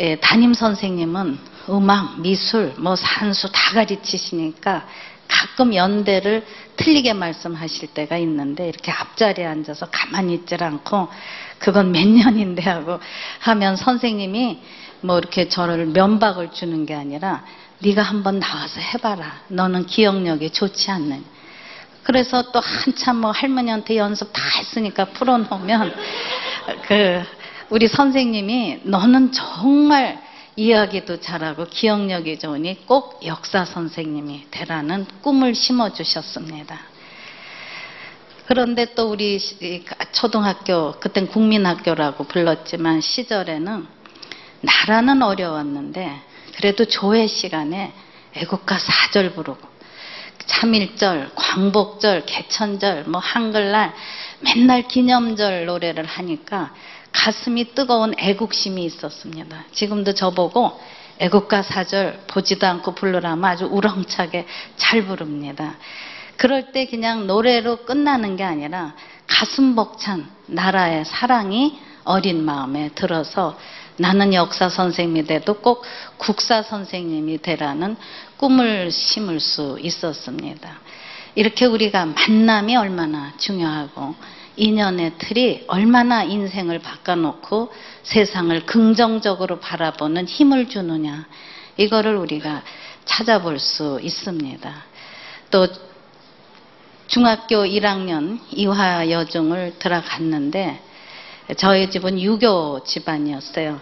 예, 0.00 0.16
담임 0.16 0.54
선생님은 0.54 1.38
음악, 1.70 2.20
미술, 2.20 2.74
뭐 2.78 2.96
산수 2.96 3.52
다 3.52 3.74
가르치시니까 3.74 4.88
가끔 5.28 5.72
연대를 5.72 6.44
틀리게 6.74 7.12
말씀하실 7.12 7.94
때가 7.94 8.16
있는데 8.16 8.68
이렇게 8.68 8.90
앞자리에 8.90 9.46
앉아서 9.46 9.86
가만히 9.92 10.34
있질 10.34 10.64
않고 10.64 11.06
그건 11.60 11.92
몇 11.92 12.04
년인데 12.04 12.62
하고 12.62 12.98
하면 13.38 13.76
선생님이 13.76 14.62
뭐 15.02 15.18
이렇게 15.18 15.48
저를 15.48 15.86
면박을 15.86 16.50
주는 16.50 16.84
게 16.86 16.94
아니라 16.94 17.44
네가 17.80 18.02
한번 18.02 18.38
나와서 18.38 18.80
해봐라. 18.80 19.42
너는 19.48 19.86
기억력이 19.86 20.50
좋지 20.50 20.90
않는. 20.90 21.24
그래서 22.02 22.52
또 22.52 22.60
한참 22.60 23.16
뭐 23.16 23.32
할머니한테 23.32 23.96
연습 23.96 24.32
다 24.32 24.42
했으니까 24.58 25.06
풀어놓으면 25.06 25.94
그 26.86 27.22
우리 27.68 27.88
선생님이 27.88 28.82
너는 28.84 29.32
정말 29.32 30.22
이야기도 30.54 31.20
잘하고 31.20 31.66
기억력이 31.66 32.38
좋으니 32.38 32.86
꼭 32.86 33.20
역사 33.26 33.64
선생님이 33.64 34.46
되라는 34.50 35.06
꿈을 35.20 35.54
심어 35.54 35.92
주셨습니다. 35.92 36.80
그런데 38.46 38.94
또 38.94 39.10
우리 39.10 39.40
초등학교 40.12 40.92
그땐 40.92 41.26
국민학교라고 41.26 42.24
불렀지만 42.24 43.00
시절에는 43.00 43.86
나라는 44.60 45.22
어려웠는데 45.22 46.22
그래도 46.56 46.86
조회 46.86 47.26
시간에 47.26 47.92
애국가 48.34 48.78
사절 48.78 49.32
부르고 49.32 49.76
참일절, 50.46 51.30
광복절, 51.34 52.24
개천절, 52.24 53.04
뭐 53.04 53.20
한글날 53.20 53.92
맨날 54.40 54.86
기념절 54.86 55.66
노래를 55.66 56.04
하니까 56.04 56.72
가슴이 57.12 57.74
뜨거운 57.74 58.14
애국심이 58.18 58.84
있었습니다. 58.84 59.64
지금도 59.72 60.14
저보고 60.14 60.78
애국가 61.18 61.62
사절 61.62 62.20
보지도 62.26 62.66
않고 62.66 62.94
부르라면 62.94 63.44
아주 63.44 63.66
우렁차게 63.66 64.46
잘 64.76 65.04
부릅니다. 65.04 65.76
그럴 66.36 66.72
때 66.72 66.86
그냥 66.86 67.26
노래로 67.26 67.84
끝나는 67.84 68.36
게 68.36 68.44
아니라 68.44 68.94
가슴 69.26 69.74
벅찬 69.74 70.28
나라의 70.46 71.04
사랑이 71.06 71.78
어린 72.04 72.44
마음에 72.44 72.90
들어서 72.94 73.58
나는 73.98 74.34
역사 74.34 74.68
선생님이 74.68 75.26
돼도 75.26 75.54
꼭 75.54 75.84
국사 76.18 76.62
선생님이 76.62 77.38
되라는 77.42 77.96
꿈을 78.36 78.90
심을 78.90 79.40
수 79.40 79.78
있었습니다. 79.80 80.78
이렇게 81.34 81.66
우리가 81.66 82.06
만남이 82.06 82.76
얼마나 82.76 83.32
중요하고 83.38 84.14
인연의 84.56 85.12
틀이 85.18 85.64
얼마나 85.68 86.22
인생을 86.22 86.78
바꿔놓고 86.78 87.72
세상을 88.02 88.66
긍정적으로 88.66 89.60
바라보는 89.60 90.26
힘을 90.26 90.68
주느냐. 90.68 91.26
이거를 91.76 92.16
우리가 92.16 92.62
찾아볼 93.04 93.58
수 93.58 94.00
있습니다. 94.02 94.74
또 95.50 95.68
중학교 97.06 97.64
1학년 97.64 98.40
이화여중을 98.50 99.74
들어갔는데 99.78 100.80
저희 101.54 101.88
집은 101.90 102.20
유교 102.20 102.82
집안이었어요. 102.84 103.80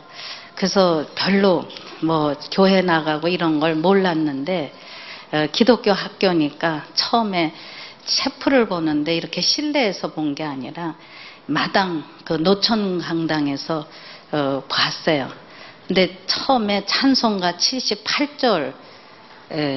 그래서 0.54 1.06
별로 1.14 1.66
뭐 2.02 2.34
교회 2.52 2.82
나가고 2.82 3.28
이런 3.28 3.58
걸 3.58 3.74
몰랐는데 3.74 4.72
어, 5.32 5.46
기독교 5.50 5.90
학교니까 5.92 6.84
처음에 6.94 7.54
셰프를 8.04 8.68
보는데 8.68 9.16
이렇게 9.16 9.40
실내에서 9.40 10.12
본 10.12 10.34
게 10.34 10.44
아니라 10.44 10.94
마당 11.46 12.04
그 12.24 12.34
노천 12.34 12.98
강당에서 13.00 13.86
어, 14.32 14.62
봤어요. 14.68 15.30
근데 15.86 16.18
처음에 16.26 16.84
찬송가 16.86 17.52
78절 17.52 18.72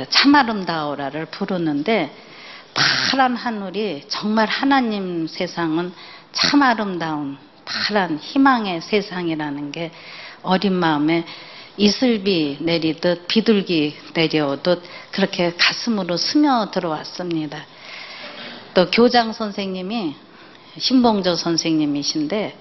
참 0.09 0.35
아름다워라를 0.35 1.25
부르는데 1.25 2.13
파란 2.73 3.35
하늘이 3.35 4.05
정말 4.07 4.47
하나님 4.47 5.27
세상은 5.27 5.93
참 6.31 6.61
아름다운 6.63 7.37
파란 7.67 8.17
희망의 8.17 8.81
세상이라는 8.81 9.71
게 9.71 9.91
어린 10.41 10.73
마음에 10.73 11.25
이슬비 11.75 12.57
내리듯 12.61 13.27
비둘기 13.27 13.97
내려오듯 14.13 14.81
그렇게 15.11 15.53
가슴으로 15.55 16.17
스며 16.17 16.71
들어왔습니다. 16.71 17.65
또 18.73 18.89
교장 18.89 19.33
선생님이 19.33 20.15
신봉조 20.77 21.35
선생님이신데 21.35 22.57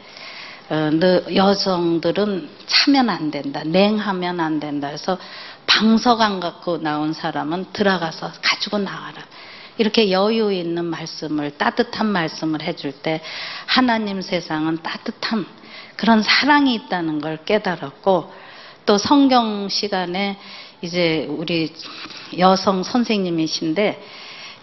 어, 0.69 0.91
너 0.93 1.23
여성들은 1.35 2.49
차면 2.67 3.09
안 3.09 3.31
된다. 3.31 3.63
냉하면 3.65 4.41
안 4.41 4.59
된다. 4.59 4.89
그래서 4.89 5.17
방석안 5.67 6.41
갖고 6.41 6.79
나온 6.79 7.13
사람은 7.13 7.67
들어가서 7.73 8.33
가지고 8.43 8.79
나와라. 8.79 9.23
이렇게 9.79 10.11
여유 10.11 10.53
있는 10.53 10.85
말씀을 10.87 11.59
따뜻한 11.59 12.07
말씀을 12.07 12.63
해줄 12.63 12.93
때 12.93 13.21
하나님 13.67 14.21
세상은 14.21 14.79
따뜻한 14.83 15.47
그런 15.97 16.23
사랑이 16.23 16.75
있다는 16.75 17.21
걸 17.21 17.45
깨달았고 17.45 18.33
또 18.87 18.99
성경 18.99 19.69
시간에 19.69 20.39
이제 20.83 21.27
우리 21.29 21.73
여성 22.39 22.83
선생님이신데 22.83 24.03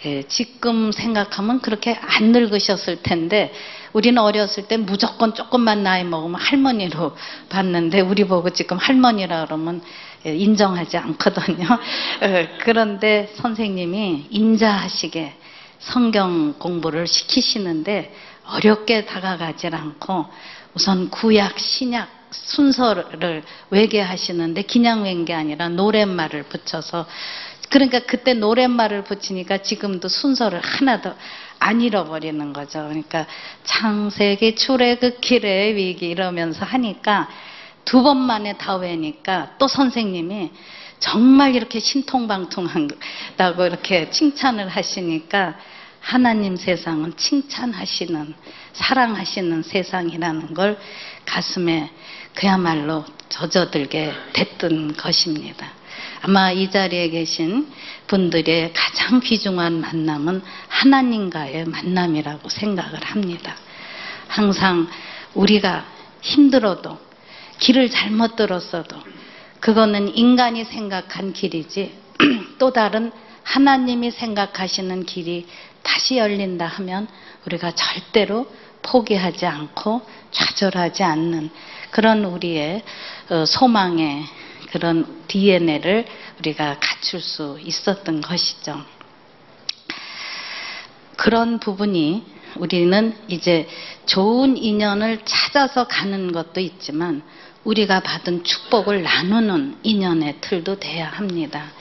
예, 0.06 0.24
지금 0.24 0.92
생각하면 0.92 1.62
그렇게 1.62 1.96
안 1.96 2.34
늙으셨을 2.34 3.04
텐데 3.04 3.54
우리는 3.94 4.22
어렸을 4.22 4.68
때 4.68 4.76
무조건 4.76 5.34
조금만 5.34 5.84
나이 5.84 6.04
먹으면 6.04 6.40
할머니로 6.42 7.16
봤는데 7.50 8.02
우리 8.02 8.26
보고 8.26 8.50
지금 8.50 8.78
할머니라 8.78 9.46
그러면 9.46 9.82
예, 9.82 10.13
인정하지 10.26 10.98
않거든요. 10.98 11.68
예, 12.24 12.50
그런데 12.60 13.32
선생님이 13.36 14.28
인자하시게 14.30 15.34
성경 15.80 16.54
공부를 16.60 17.08
시키시는데 17.08 18.14
어렵게 18.46 19.06
다가가지 19.06 19.68
않고 19.68 20.26
우선 20.74 21.10
구약, 21.10 21.60
신약 21.60 22.10
순서를 22.32 23.44
외계하시는데 23.70 24.66
외는 25.04 25.26
게 25.26 25.34
아니라 25.34 25.70
노랫말을 25.70 26.44
붙여서 26.44 27.06
그러니까 27.70 28.00
그때 28.00 28.34
노랫말을 28.34 29.04
붙이니까 29.04 29.60
지금도 29.60 30.08
순서를 30.08 30.60
하나도 30.60 31.14
안 31.60 31.82
잃어버리는 31.82 32.54
거죠. 32.54 32.80
그러니까 32.84 33.26
창세기 33.64 34.56
출애굽기의 34.56 35.76
위기 35.76 36.10
이러면서 36.10 36.66
하니까 36.66 37.30
두 37.86 38.04
번 38.04 38.18
만에 38.18 38.54
다 38.58 38.76
외니까 38.76 39.56
또 39.58 39.68
선생님이 39.68 40.52
정말 41.00 41.56
이렇게 41.56 41.80
신통방통한다고 41.80 43.66
이렇게 43.66 44.10
칭찬을 44.10 44.70
하시니까 44.70 45.56
하나님 46.00 46.56
세상은 46.56 47.16
칭찬하시는 47.16 48.34
사랑하시는 48.74 49.64
세상이라는 49.64 50.54
걸 50.54 50.78
가슴에 51.26 51.90
그야말로 52.34 53.06
젖어들게 53.30 54.14
됐던 54.34 54.96
것입니다. 54.96 55.72
아마 56.22 56.52
이 56.52 56.72
자리에 56.72 57.10
계신 57.10 57.72
분들의 58.08 58.74
가장 58.74 59.20
귀중한 59.20 59.82
만남은 59.82 60.42
하나님과의 60.68 61.66
만남이라고 61.66 62.50
생각을 62.50 63.04
합니다. 63.04 63.56
항상 64.28 64.88
우리가 65.34 65.86
힘들어도 66.22 66.98
길을 67.60 67.90
잘못 67.90 68.36
들었어도 68.36 68.98
그거는 69.60 70.16
인간이 70.16 70.66
생각한 70.66 71.34
길이지 71.34 71.98
또 72.60 72.74
다른 72.74 73.12
하나님이 73.44 74.12
생각하시는 74.12 75.06
길이 75.06 75.48
다시 75.84 76.18
열린다 76.18 76.66
하면 76.66 77.08
우리가 77.46 77.72
절대로 77.72 78.48
포기하지 78.82 79.46
않고 79.46 80.02
좌절하지 80.32 81.04
않는 81.04 81.50
그런 81.92 82.26
우리의 82.26 82.84
어, 83.30 83.46
소망의 83.46 84.24
그런 84.72 85.24
DNA를 85.28 86.06
우리가 86.40 86.78
갖출 86.80 87.22
수 87.22 87.60
있었던 87.64 88.22
것이죠. 88.22 88.82
그런 91.16 91.60
부분이 91.60 92.33
우리는 92.58 93.16
이제 93.28 93.68
좋은 94.06 94.58
인연을 94.58 95.22
찾아서 95.26 95.88
가는 95.88 96.32
것도 96.32 96.60
있지만 96.60 97.24
우리가 97.64 98.02
받은 98.02 98.44
축복을 98.44 99.04
나누는 99.04 99.78
인연의 99.84 100.38
틀도 100.42 100.80
돼야 100.80 101.08
합니다. 101.08 101.72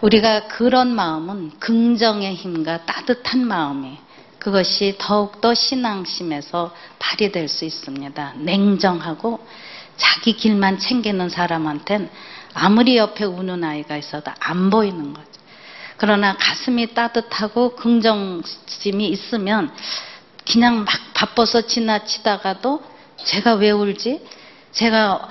우리가 0.00 0.48
그런 0.48 0.94
마음은 0.94 1.52
긍정의 1.58 2.34
힘과 2.34 2.84
따뜻한 2.84 3.46
마음이 3.46 3.98
그것이 4.38 4.96
더욱더 4.98 5.54
신앙심에서 5.54 6.72
발휘될 6.98 7.48
수 7.48 7.64
있습니다. 7.64 8.34
냉정하고 8.36 9.44
자기 9.96 10.34
길만 10.34 10.78
챙기는 10.78 11.28
사람한텐 11.28 12.10
아무리 12.54 12.96
옆에 12.96 13.24
우는 13.24 13.64
아이가 13.64 13.96
있어도 13.96 14.30
안 14.38 14.70
보이는 14.70 15.14
거죠. 15.14 15.35
그러나 15.96 16.36
가슴이 16.36 16.94
따뜻하고 16.94 17.76
긍정심이 17.76 19.08
있으면 19.08 19.72
그냥 20.50 20.84
막 20.84 20.94
바빠서 21.14 21.62
지나치다가도 21.62 22.82
제가 23.24 23.54
왜 23.54 23.70
울지? 23.70 24.20
제가 24.72 25.28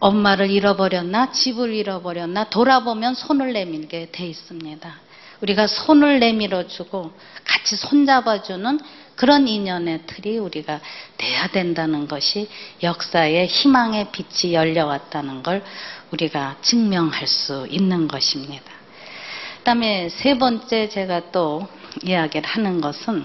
엄마를 0.00 0.50
잃어버렸나? 0.50 1.30
집을 1.30 1.72
잃어버렸나? 1.72 2.50
돌아보면 2.50 3.14
손을 3.14 3.52
내밀게 3.52 4.08
돼 4.10 4.26
있습니다. 4.26 4.94
우리가 5.42 5.66
손을 5.66 6.18
내밀어주고 6.20 7.12
같이 7.44 7.76
손잡아주는 7.76 8.80
그런 9.14 9.46
인연의 9.46 10.06
틀이 10.06 10.38
우리가 10.38 10.80
돼야 11.18 11.46
된다는 11.48 12.08
것이 12.08 12.48
역사의 12.82 13.46
희망의 13.46 14.08
빛이 14.10 14.54
열려왔다는 14.54 15.42
걸 15.42 15.62
우리가 16.10 16.56
증명할 16.62 17.26
수 17.26 17.66
있는 17.68 18.08
것입니다. 18.08 18.81
그 19.62 19.64
다음에 19.64 20.08
세 20.08 20.38
번째 20.38 20.88
제가 20.88 21.30
또 21.30 21.68
이야기를 22.02 22.48
하는 22.48 22.80
것은 22.80 23.24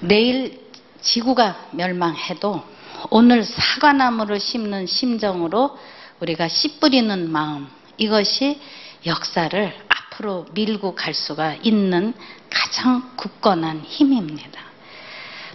내일 0.00 0.60
지구가 1.00 1.68
멸망해도 1.70 2.64
오늘 3.10 3.44
사과나무를 3.44 4.40
심는 4.40 4.86
심정으로 4.86 5.78
우리가 6.18 6.48
씨 6.48 6.80
뿌리는 6.80 7.30
마음 7.30 7.68
이것이 7.96 8.60
역사를 9.06 9.72
앞으로 9.88 10.46
밀고 10.52 10.96
갈 10.96 11.14
수가 11.14 11.54
있는 11.62 12.12
가장 12.50 13.12
굳건한 13.14 13.82
힘입니다. 13.86 14.60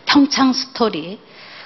평창 0.05 0.53
스토리 0.53 1.19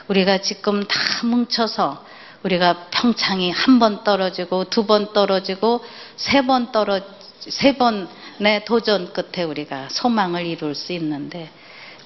우리가 0.08 0.39
지금 0.39 0.84
다 0.84 0.97
뭉쳐서 1.28 2.04
우리가 2.43 2.88
평창이 2.91 3.51
한 3.51 3.79
번 3.79 4.03
떨어지고 4.03 4.65
두 4.65 4.86
번 4.86 5.13
떨어지고 5.13 5.84
세 6.15 6.41
번 6.43 6.71
떨어 6.71 6.99
세 7.39 7.75
번의 7.77 8.65
도전 8.65 9.12
끝에 9.13 9.43
우리가 9.43 9.89
소망을 9.89 10.45
이룰 10.45 10.75
수 10.75 10.93
있는데 10.93 11.49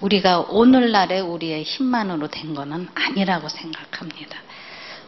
우리가 0.02 0.40
오늘날의 0.50 1.22
우리의 1.22 1.64
힘만으로 1.64 2.28
된 2.28 2.54
것은 2.54 2.88
아니라고 2.94 3.50
생각합니다. 3.50 4.38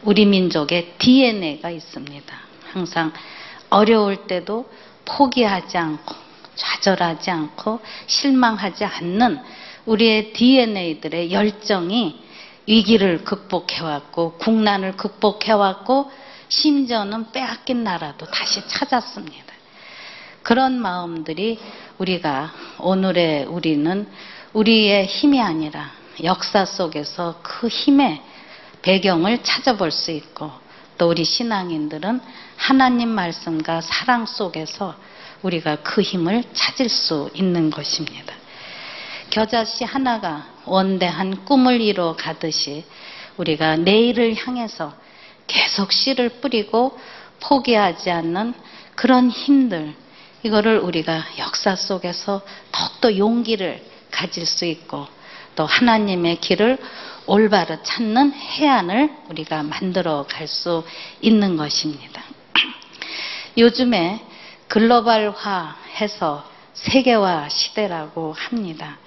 우리 0.02 0.24
민족의 0.26 0.94
DNA가 0.98 1.70
있습니다. 1.70 2.36
항상 2.72 3.12
어려울 3.70 4.26
때도 4.26 4.70
포기하지 5.04 5.78
않고 5.78 6.14
좌절하지 6.54 7.30
않고 7.30 7.80
실망하지 8.06 8.84
않는 8.84 9.38
우리의 9.86 10.32
DNA들의 10.32 11.32
열정이 11.32 12.20
위기를 12.66 13.24
극복해왔고 13.24 14.38
국난을 14.38 14.96
극복해왔고 14.96 16.10
심지어는 16.48 17.32
빼앗긴 17.32 17.84
나라도 17.84 18.26
다시 18.26 18.66
찾았습니다. 18.66 19.54
그런 20.42 20.80
마음들이 20.80 21.58
우리가 21.98 22.52
오늘의 22.78 23.44
우리는 23.44 24.08
우리의 24.52 25.06
힘이 25.06 25.40
아니라 25.40 25.90
역사 26.24 26.64
속에서 26.64 27.40
그 27.42 27.68
힘의 27.68 28.22
배경을 28.82 29.42
찾아볼 29.42 29.90
수 29.90 30.10
있고 30.10 30.50
또 30.98 31.08
우리 31.08 31.24
신앙인들은 31.24 32.20
하나님 32.56 33.08
말씀과 33.10 33.80
사랑 33.80 34.26
속에서 34.26 34.94
우리가 35.42 35.76
그 35.76 36.02
힘을 36.02 36.44
찾을 36.52 36.88
수 36.88 37.30
있는 37.34 37.70
것입니다. 37.70 38.34
겨자씨 39.30 39.84
하나가 39.84 40.46
원대한 40.64 41.44
꿈을 41.44 41.80
이뤄 41.80 42.16
가듯이 42.16 42.84
우리가 43.36 43.76
내일을 43.76 44.34
향해서 44.34 44.94
계속 45.46 45.92
씨를 45.92 46.40
뿌리고 46.40 46.98
포기하지 47.40 48.10
않는 48.10 48.54
그런 48.94 49.30
힘들, 49.30 49.94
이거를 50.42 50.78
우리가 50.78 51.24
역사 51.38 51.74
속에서 51.76 52.42
더욱더 52.70 53.16
용기를 53.16 53.82
가질 54.10 54.46
수 54.46 54.64
있고 54.64 55.06
또 55.56 55.66
하나님의 55.66 56.36
길을 56.40 56.78
올바로 57.26 57.82
찾는 57.82 58.32
해안을 58.32 59.10
우리가 59.28 59.62
만들어 59.62 60.26
갈 60.28 60.46
수 60.46 60.84
있는 61.20 61.56
것입니다. 61.56 62.22
요즘에 63.58 64.24
글로벌화해서 64.68 66.48
세계화 66.74 67.48
시대라고 67.48 68.32
합니다. 68.32 68.98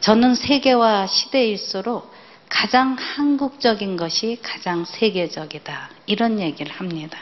저는 0.00 0.34
세계화 0.34 1.06
시대일수록 1.06 2.12
가장 2.48 2.96
한국적인 2.98 3.96
것이 3.96 4.38
가장 4.42 4.84
세계적이다. 4.84 5.90
이런 6.06 6.40
얘기를 6.40 6.72
합니다. 6.72 7.18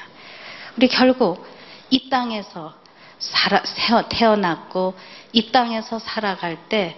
우리 0.77 0.89
결국 0.89 1.47
이 1.91 2.09
땅에서 2.09 2.75
살아, 3.19 3.63
태어났고 4.09 4.95
이 5.33 5.51
땅에서 5.51 5.99
살아갈 5.99 6.69
때 6.69 6.97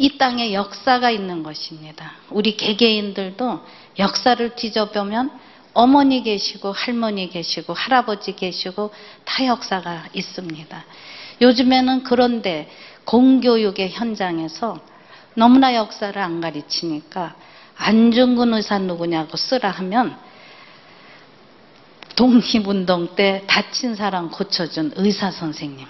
이 0.00 0.16
땅에 0.16 0.54
역사가 0.54 1.10
있는 1.10 1.42
것입니다. 1.42 2.12
우리 2.30 2.56
개개인들도 2.56 3.60
역사를 3.98 4.56
뒤져보면 4.56 5.30
어머니 5.74 6.22
계시고 6.22 6.72
할머니 6.72 7.28
계시고 7.28 7.74
할아버지 7.74 8.34
계시고 8.34 8.92
다 9.26 9.44
역사가 9.44 10.06
있습니다. 10.14 10.84
요즘에는 11.42 12.02
그런데 12.04 12.70
공교육의 13.04 13.90
현장에서 13.90 14.80
너무나 15.34 15.74
역사를 15.74 16.20
안 16.20 16.40
가르치니까 16.40 17.34
안중근 17.76 18.54
의사 18.54 18.78
누구냐고 18.78 19.36
쓰라 19.36 19.70
하면 19.70 20.18
독립운동 22.16 23.14
때 23.14 23.44
다친 23.46 23.94
사람 23.94 24.30
고쳐준 24.30 24.92
의사 24.96 25.30
선생님. 25.30 25.86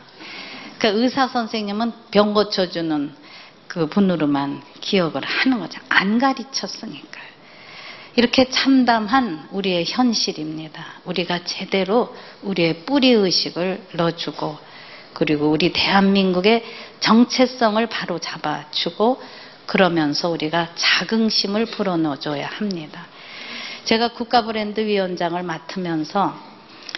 그 0.79 0.87
의사 0.87 1.27
선생님은 1.27 1.93
병 2.11 2.35
고쳐주는 2.35 3.13
그 3.67 3.87
분으로만 3.87 4.63
기억을 4.81 5.25
하는 5.25 5.59
거죠. 5.59 5.81
안 5.89 6.19
가르쳤으니까요. 6.19 7.31
이렇게 8.17 8.49
참담한 8.51 9.49
우리의 9.51 9.85
현실입니다. 9.87 10.85
우리가 11.05 11.45
제대로 11.45 12.15
우리의 12.43 12.85
뿌리 12.85 13.11
의식을 13.11 13.87
넣어주고 13.95 14.59
그리고 15.21 15.51
우리 15.51 15.71
대한민국의 15.71 16.65
정체성을 17.01 17.87
바로 17.89 18.19
잡아주고 18.19 19.23
그러면서 19.67 20.31
우리가 20.31 20.69
자긍심을 20.75 21.67
불어넣어줘야 21.67 22.47
합니다. 22.47 23.05
제가 23.85 24.15
국가 24.15 24.47
브랜드 24.47 24.81
위원장을 24.81 25.43
맡으면서 25.43 26.35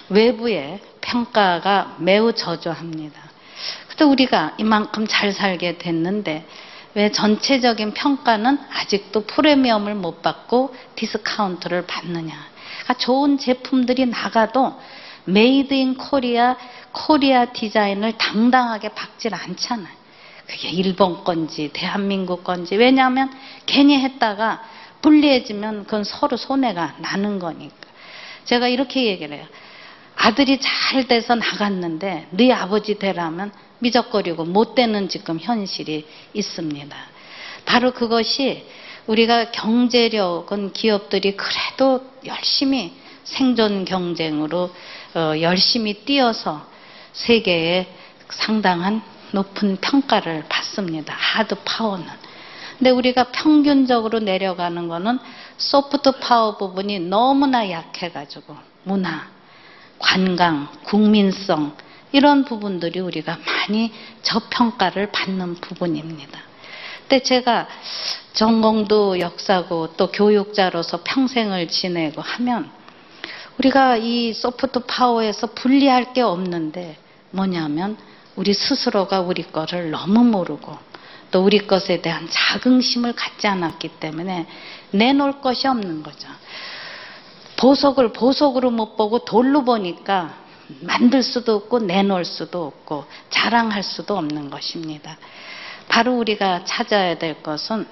외부의 0.09 0.79
평가가 1.01 1.97
매우 1.99 2.33
저조합니다. 2.33 3.21
그때 3.89 4.05
우리가 4.05 4.55
이만큼 4.57 5.09
잘 5.09 5.33
살게 5.33 5.79
됐는데 5.79 6.47
왜 6.95 7.11
전체적인 7.11 7.93
평가는 7.93 8.57
아직도 8.73 9.25
프리미엄을 9.27 9.97
못 9.97 10.23
받고 10.23 10.77
디스카운트를 10.95 11.89
받느냐. 11.89 12.35
그러니까 12.83 12.95
좋은 12.95 13.39
제품들이 13.39 14.07
나가도 14.07 14.79
made 15.25 15.75
in 15.75 15.97
Korea, 15.97 16.57
Korea 16.93 17.47
design을 17.47 18.19
당당하게 18.19 18.91
박질 18.91 19.35
않잖아요. 19.35 20.03
그게 20.47 20.69
일본 20.71 21.25
건지 21.25 21.71
대한민국 21.73 22.45
건지 22.45 22.77
왜냐하면 22.77 23.31
괜히 23.67 23.99
했다가 24.01 24.63
불리해지면 25.01 25.85
그건 25.85 26.05
서로 26.05 26.37
손해가 26.37 26.95
나는 26.99 27.39
거니까. 27.39 27.77
제가 28.45 28.69
이렇게 28.69 29.05
얘기를 29.07 29.37
해요. 29.37 29.47
아들이 30.17 30.59
잘 30.61 31.07
돼서 31.09 31.35
나갔는데 31.35 32.29
네 32.31 32.53
아버지 32.53 32.99
되라면 32.99 33.53
미적거리고 33.79 34.45
못 34.45 34.75
되는 34.75 35.09
지금 35.09 35.39
현실이 35.41 36.07
있습니다. 36.35 36.97
바로 37.65 37.93
그것이 37.93 38.67
우리가 39.07 39.51
경제력은 39.51 40.73
기업들이 40.73 41.37
그래도 41.37 42.05
열심히 42.25 42.93
생존 43.25 43.85
경쟁으로 43.85 44.65
어, 44.65 44.71
열심히 45.15 46.05
뛰어서 46.05 46.67
세계에 47.13 47.87
상당한 48.31 49.03
높은 49.33 49.77
평가를 49.77 50.45
받습니다. 50.49 51.15
하드 51.15 51.57
파워는. 51.65 52.07
근데 52.79 52.91
우리가 52.91 53.25
평균적으로 53.25 54.19
내려가는 54.19 54.89
거는 54.89 55.19
소프트 55.57 56.19
파워 56.19 56.57
부분이 56.57 57.01
너무나 57.01 57.71
약해가지고 57.71 58.57
문화, 58.85 59.29
관광, 59.99 60.69
국민성 60.85 61.77
이런 62.11 62.45
부분들이 62.45 63.01
우리가 63.01 63.39
많이 63.47 63.93
저평가를 64.23 65.13
받는 65.13 65.57
부분입니다. 65.57 66.41
근데 67.03 67.23
제가 67.23 67.69
전공도 68.33 69.21
역사고 69.21 69.95
또 69.97 70.11
교육자로서 70.11 71.01
평생을 71.05 71.69
지내고 71.69 72.21
하면 72.21 72.71
우리가 73.59 73.97
이 73.97 74.33
소프트 74.33 74.81
파워에서 74.87 75.49
분리할 75.49 76.13
게 76.13 76.23
없는데 76.23 76.97
뭐냐면 77.31 77.97
우리 78.37 78.55
스스로가 78.55 79.21
우리 79.21 79.43
거를 79.43 79.91
너무 79.91 80.25
모르고 80.25 80.77
또 81.31 81.43
우리 81.45 81.67
것에 81.67 82.03
대한 82.03 82.29
자긍심을 82.31 83.15
갖지 83.15 83.47
않았기 83.47 83.89
때문에 84.01 84.47
내놓을 84.91 85.41
것이 85.41 85.67
없는 85.67 86.03
거죠. 86.03 86.29
보석을 87.57 88.13
보석으로 88.13 88.71
못 88.71 88.97
보고 88.97 89.25
돌로 89.25 89.65
보니까 89.65 90.35
만들 90.81 91.23
수도 91.23 91.55
없고 91.55 91.81
내놓을 91.81 92.25
수도 92.25 92.67
없고 92.67 93.07
자랑할 93.31 93.83
수도 93.83 94.17
없는 94.17 94.51
것입니다. 94.51 95.17
바로 95.89 96.17
우리가 96.17 96.65
찾아야 96.65 97.19
될 97.19 97.43
것은 97.43 97.87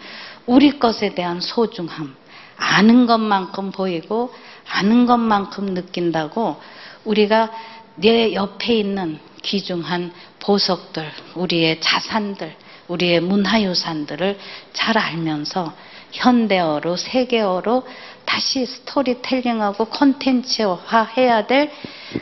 우리 0.47 0.79
것에 0.79 1.15
대한 1.15 1.41
소중함, 1.41 2.17
아는 2.61 3.07
것만큼 3.07 3.73
보이고 3.73 4.33
아는 4.69 5.07
것만큼 5.07 5.75
느낀다고 5.75 6.61
우리가 7.05 7.51
내 7.97 8.35
옆에 8.35 8.77
있는 8.77 9.19
귀중한 9.43 10.13
보석들, 10.39 11.11
우리의 11.35 11.81
자산들, 11.81 12.55
우리의 12.89 13.21
문화유산들을 13.21 14.39
잘 14.73 14.99
알면서 14.99 15.73
현대어로 16.13 16.97
세계어로 16.97 17.87
다시 18.25 18.67
스토리텔링하고 18.67 19.87
콘텐츠화 19.87 21.05
해야 21.17 21.47
될 21.47 21.73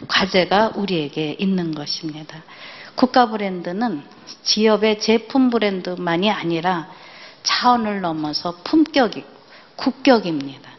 과제가 0.06 0.72
우리에게 0.76 1.36
있는 1.38 1.74
것입니다. 1.74 2.42
국가 2.94 3.28
브랜드는 3.28 4.02
지역의 4.42 5.00
제품 5.00 5.50
브랜드만이 5.50 6.30
아니라 6.30 6.88
차원을 7.42 8.00
넘어서 8.00 8.56
품격이 8.64 9.24
국격입니다. 9.78 10.70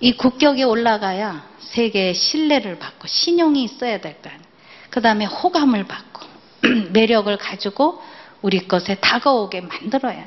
이 0.00 0.12
국격이 0.16 0.64
올라가야 0.64 1.48
세계의 1.60 2.14
신뢰를 2.14 2.78
받고 2.78 3.06
신용이 3.06 3.62
있어야 3.62 4.00
될 4.00 4.20
거 4.22 4.28
아니에요. 4.28 4.50
그 4.90 5.00
다음에 5.00 5.24
호감을 5.24 5.84
받고 5.84 6.26
매력을 6.92 7.34
가지고 7.36 8.02
우리 8.42 8.66
것에 8.66 8.96
다가오게 8.96 9.60
만들어야 9.60 10.26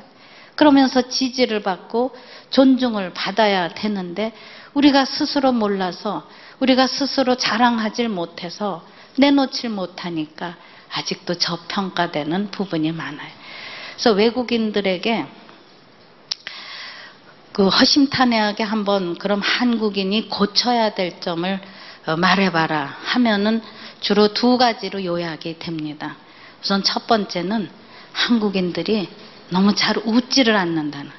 그러면서 0.54 1.08
지지를 1.08 1.62
받고 1.62 2.14
존중을 2.50 3.12
받아야 3.12 3.68
되는데 3.68 4.32
우리가 4.72 5.04
스스로 5.04 5.52
몰라서 5.52 6.26
우리가 6.60 6.86
스스로 6.86 7.36
자랑하질 7.36 8.08
못해서 8.08 8.84
내놓질 9.18 9.70
못하니까 9.70 10.56
아직도 10.92 11.34
저평가되는 11.34 12.52
부분이 12.52 12.92
많아요. 12.92 13.30
그래서 13.94 14.12
외국인들에게 14.12 15.26
그 17.54 17.68
허심탄회하게 17.68 18.64
한번 18.64 19.14
그럼 19.14 19.40
한국인이 19.40 20.28
고쳐야 20.28 20.94
될 20.94 21.20
점을 21.20 21.60
어, 22.06 22.16
말해봐라 22.16 22.96
하면은 23.04 23.62
주로 24.00 24.34
두 24.34 24.58
가지로 24.58 25.04
요약이 25.04 25.60
됩니다. 25.60 26.16
우선 26.60 26.82
첫 26.82 27.06
번째는 27.06 27.70
한국인들이 28.12 29.08
너무 29.50 29.72
잘 29.74 29.96
웃지를 29.98 30.56
않는다는. 30.56 31.10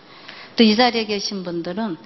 또 0.58 0.64
이 0.64 0.76
자리에 0.76 1.06
계신 1.06 1.44
분들은 1.44 1.98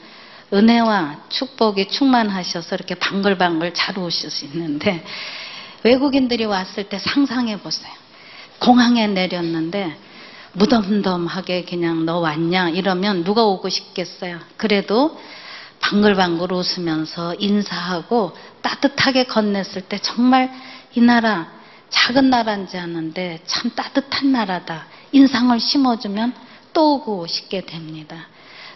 은혜와 0.53 1.25
축복이 1.29 1.89
충만하셔서 1.89 2.75
이렇게 2.75 2.95
방글방글 2.95 3.73
잘 3.73 3.97
웃을 3.97 4.29
수 4.29 4.45
있는데 4.45 5.03
외국인들이 5.83 6.45
왔을 6.45 6.83
때 6.83 6.99
상상해 6.99 7.57
보세요. 7.57 7.91
공항에 8.59 9.07
내렸는데 9.07 9.97
무덤덤하게 10.53 11.65
그냥 11.65 12.05
너 12.05 12.19
왔냐 12.19 12.69
이러면 12.69 13.23
누가 13.23 13.43
오고 13.45 13.69
싶겠어요. 13.69 14.39
그래도 14.57 15.19
방글방글 15.79 16.51
웃으면서 16.51 17.35
인사하고 17.35 18.35
따뜻하게 18.61 19.25
건넸을 19.25 19.87
때 19.87 19.99
정말 19.99 20.51
이 20.95 21.01
나라 21.01 21.47
작은 21.89 22.29
나라인지 22.29 22.77
아는데 22.77 23.39
참 23.45 23.71
따뜻한 23.75 24.31
나라다. 24.31 24.87
인상을 25.11 25.59
심어주면 25.59 26.33
또 26.73 26.95
오고 26.95 27.27
싶게 27.27 27.61
됩니다. 27.61 28.27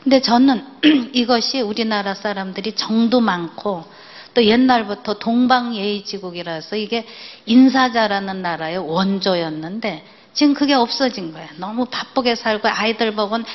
근데 0.03 0.21
저는 0.21 0.65
이것이 1.13 1.61
우리나라 1.61 2.13
사람들이 2.13 2.75
정도 2.75 3.19
많고 3.21 3.85
또 4.33 4.43
옛날부터 4.43 5.19
동방예의지국이라서 5.19 6.75
이게 6.75 7.05
인사 7.45 7.91
잘하는 7.91 8.41
나라의 8.41 8.79
원조였는데 8.79 10.03
지금 10.33 10.53
그게 10.53 10.73
없어진 10.73 11.31
거예요. 11.31 11.47
너무 11.57 11.85
바쁘게 11.85 12.35
살고 12.35 12.67
아이들 12.67 13.13
보곤 13.15 13.45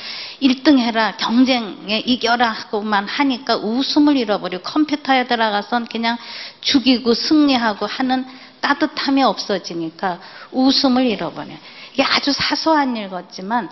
1등 0.41 0.79
해라, 0.79 1.15
경쟁에 1.17 1.99
이겨라 1.99 2.49
하고만 2.49 3.07
하니까 3.07 3.57
웃음을 3.57 4.15
잃어버리고 4.15 4.63
컴퓨터에 4.63 5.27
들어가선 5.27 5.87
그냥 5.87 6.17
죽이고 6.61 7.13
승리하고 7.13 7.85
하는 7.85 8.25
따뜻함이 8.61 9.23
없어지니까 9.23 10.19
웃음을 10.51 11.05
잃어버려요. 11.05 11.57
이게 11.93 12.03
아주 12.03 12.31
사소한 12.31 12.95
일 12.95 13.09
같지만 13.09 13.69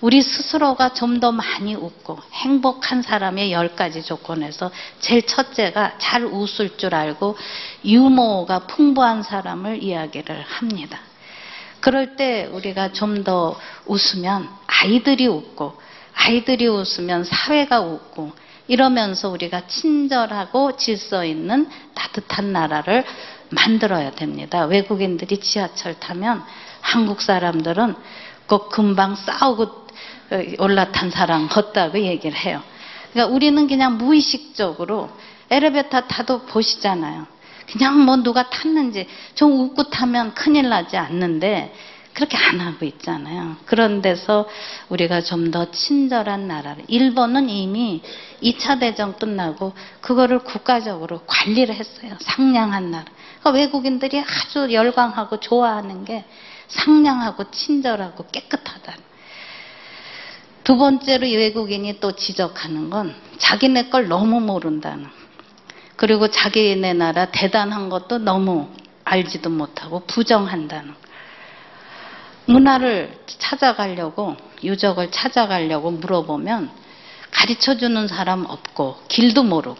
우리 0.00 0.22
스스로가 0.22 0.94
좀 0.94 1.20
더 1.20 1.32
많이 1.32 1.74
웃고 1.74 2.18
행복한 2.32 3.02
사람의 3.02 3.52
열 3.52 3.76
가지 3.76 4.02
조건에서 4.02 4.70
제일 5.00 5.26
첫째가 5.26 5.98
잘 5.98 6.24
웃을 6.24 6.78
줄 6.78 6.94
알고 6.94 7.36
유머가 7.84 8.60
풍부한 8.60 9.22
사람을 9.22 9.82
이야기를 9.82 10.42
합니다. 10.42 11.09
그럴 11.80 12.16
때 12.16 12.48
우리가 12.52 12.92
좀 12.92 13.24
더 13.24 13.58
웃으면 13.86 14.48
아이들이 14.66 15.26
웃고 15.26 15.74
아이들이 16.14 16.66
웃으면 16.68 17.24
사회가 17.24 17.80
웃고 17.80 18.32
이러면서 18.68 19.28
우리가 19.30 19.66
친절하고 19.66 20.76
질서 20.76 21.24
있는 21.24 21.68
따뜻한 21.94 22.52
나라를 22.52 23.04
만들어야 23.50 24.12
됩니다. 24.12 24.64
외국인들이 24.64 25.38
지하철 25.40 25.98
타면 25.98 26.44
한국 26.80 27.20
사람들은 27.20 27.96
꼭 28.46 28.68
금방 28.70 29.16
싸우고 29.16 29.88
올라탄 30.58 31.10
사람 31.10 31.48
같다고 31.48 31.98
얘기를 31.98 32.38
해요. 32.38 32.62
그러니까 33.12 33.34
우리는 33.34 33.66
그냥 33.66 33.98
무의식적으로 33.98 35.10
엘리베이터 35.50 36.02
타도 36.02 36.42
보시잖아요. 36.46 37.26
그냥 37.66 38.04
뭐 38.04 38.16
누가 38.16 38.48
탔는지 38.50 39.06
좀 39.34 39.52
웃고 39.52 39.90
타면 39.90 40.34
큰일 40.34 40.68
나지 40.68 40.96
않는데 40.96 41.72
그렇게 42.12 42.36
안 42.36 42.60
하고 42.60 42.84
있잖아요. 42.84 43.56
그런 43.66 44.02
데서 44.02 44.48
우리가 44.88 45.20
좀 45.22 45.50
더 45.50 45.70
친절한 45.70 46.48
나라를. 46.48 46.84
일본은 46.88 47.48
이미 47.48 48.02
2차 48.42 48.78
대전 48.80 49.16
끝나고 49.16 49.72
그거를 50.00 50.40
국가적으로 50.40 51.22
관리를 51.26 51.74
했어요. 51.74 52.16
상냥한 52.20 52.90
나라. 52.90 53.04
그러니까 53.40 53.50
외국인들이 53.50 54.20
아주 54.20 54.72
열광하고 54.72 55.40
좋아하는 55.40 56.04
게 56.04 56.24
상냥하고 56.68 57.50
친절하고 57.50 58.26
깨끗하다. 58.26 58.94
두 60.62 60.76
번째로 60.76 61.26
외국인이 61.26 62.00
또 62.00 62.12
지적하는 62.12 62.90
건 62.90 63.14
자기네 63.38 63.88
걸 63.88 64.08
너무 64.08 64.40
모른다는. 64.40 65.19
그리고 66.00 66.28
자기네 66.28 66.94
나라 66.94 67.26
대단한 67.26 67.90
것도 67.90 68.16
너무 68.16 68.70
알지도 69.04 69.50
못하고 69.50 70.00
부정한다는. 70.06 70.94
문화를 72.46 73.22
찾아가려고 73.26 74.34
유적을 74.64 75.10
찾아가려고 75.10 75.90
물어보면 75.90 76.70
가르쳐 77.30 77.76
주는 77.76 78.08
사람 78.08 78.46
없고 78.46 78.96
길도 79.08 79.42
모르고 79.42 79.76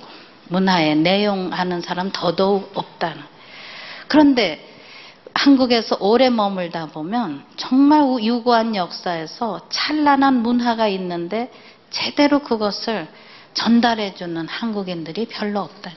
문화의 0.48 0.96
내용 0.96 1.54
아는 1.54 1.80
사람 1.80 2.11
더더욱 2.12 2.70
없다는. 2.74 3.22
그런데 4.09 4.68
한국에서 5.33 5.96
오래 6.00 6.28
머물다 6.28 6.88
보면 6.88 7.46
정말 7.56 8.22
유구한 8.22 8.76
역사에서 8.76 9.68
찬란한 9.70 10.42
문화가 10.42 10.87
있는데 10.87 11.50
제대로 11.88 12.40
그것을 12.40 13.09
전달해 13.54 14.14
주는 14.14 14.46
한국인들이 14.46 15.24
별로 15.24 15.61
없다. 15.61 15.90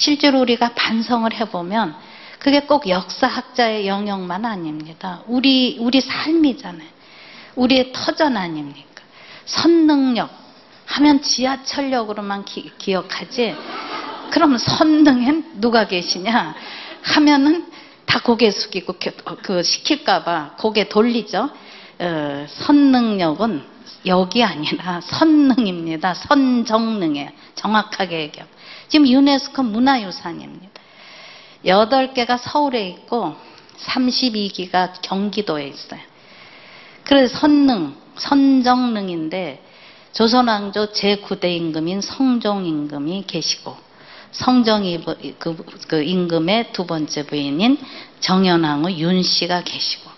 실제로 0.00 0.40
우리가 0.40 0.72
반성을 0.74 1.30
해보면 1.34 1.94
그게 2.38 2.60
꼭 2.60 2.88
역사학자의 2.88 3.86
영역만 3.86 4.46
아닙니다. 4.46 5.20
우리, 5.26 5.76
우리 5.78 6.00
삶이잖아요. 6.00 6.88
우리의 7.54 7.92
터전 7.92 8.38
아닙니까? 8.38 9.02
선능력 9.44 10.30
하면 10.86 11.20
지하철역으로만 11.20 12.46
기, 12.46 12.72
기억하지. 12.78 13.54
그럼 14.30 14.56
선능엔 14.56 15.60
누가 15.60 15.86
계시냐? 15.86 16.54
하면은 17.02 17.70
다 18.06 18.20
고개 18.20 18.50
숙이고 18.50 18.94
어, 19.26 19.36
그 19.42 19.62
시킬까봐 19.62 20.56
고개 20.58 20.88
돌리죠. 20.88 21.50
어, 21.98 22.46
선능력은 22.48 23.66
여기 24.06 24.42
아니라 24.42 25.02
선능입니다. 25.02 26.14
선정능이에요. 26.14 27.28
정확하게 27.54 28.20
얘기하면. 28.20 28.59
지금 28.90 29.08
유네스코 29.08 29.62
문화유산입니다. 29.62 30.68
8개가 31.64 32.38
서울에 32.38 32.88
있고 32.88 33.36
32기가 33.78 34.92
경기도에 35.00 35.68
있어요. 35.68 36.00
그래서 37.04 37.38
선능, 37.38 37.94
선정능인데 38.16 39.64
조선왕조 40.12 40.92
제9대 40.92 41.44
임금인 41.56 42.00
성종 42.00 42.66
임금이 42.66 43.24
계시고 43.26 43.76
성정이 44.32 45.04
그, 45.38 45.56
그 45.88 46.02
임금의 46.02 46.72
두 46.72 46.86
번째 46.86 47.26
부인인 47.26 47.78
정현왕후 48.20 48.92
윤씨가 48.92 49.62
계시고 49.62 50.10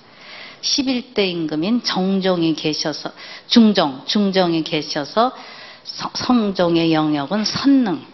11대 0.63 1.29
임금인 1.29 1.83
정종이 1.83 2.55
계셔서 2.55 3.13
중종, 3.49 4.03
중종이 4.07 4.63
계셔서 4.65 5.33
성종의 6.15 6.93
영역은 6.93 7.45
선능, 7.45 8.12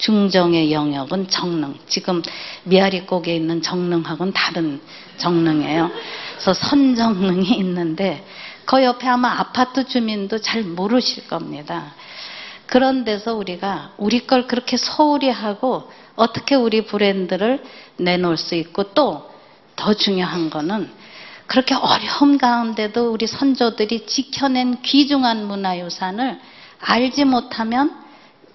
중정의 0.00 0.72
영역은 0.72 1.28
정능. 1.28 1.74
지금 1.88 2.22
미아리곡에 2.64 3.34
있는 3.34 3.62
정능하고는 3.62 4.32
다른 4.32 4.80
정능이에요. 5.16 5.90
그래서 6.32 6.52
선정능이 6.52 7.50
있는데 7.58 8.24
그 8.64 8.82
옆에 8.82 9.06
아마 9.08 9.38
아파트 9.38 9.86
주민도 9.86 10.38
잘 10.38 10.62
모르실 10.62 11.28
겁니다. 11.28 11.94
그런 12.66 13.04
데서 13.04 13.34
우리가 13.34 13.92
우리 13.96 14.26
걸 14.26 14.46
그렇게 14.46 14.76
소홀히 14.76 15.30
하고 15.30 15.90
어떻게 16.16 16.54
우리 16.54 16.84
브랜드를 16.84 17.62
내놓을 17.96 18.36
수 18.36 18.54
있고 18.56 18.92
또 18.92 19.30
더 19.80 19.94
중요한 19.94 20.50
거는 20.50 20.90
그렇게 21.46 21.74
어려움 21.74 22.38
가운데도 22.38 23.10
우리 23.10 23.26
선조들이 23.26 24.06
지켜낸 24.06 24.82
귀중한 24.82 25.46
문화유산을 25.46 26.38
알지 26.80 27.24
못하면 27.24 27.99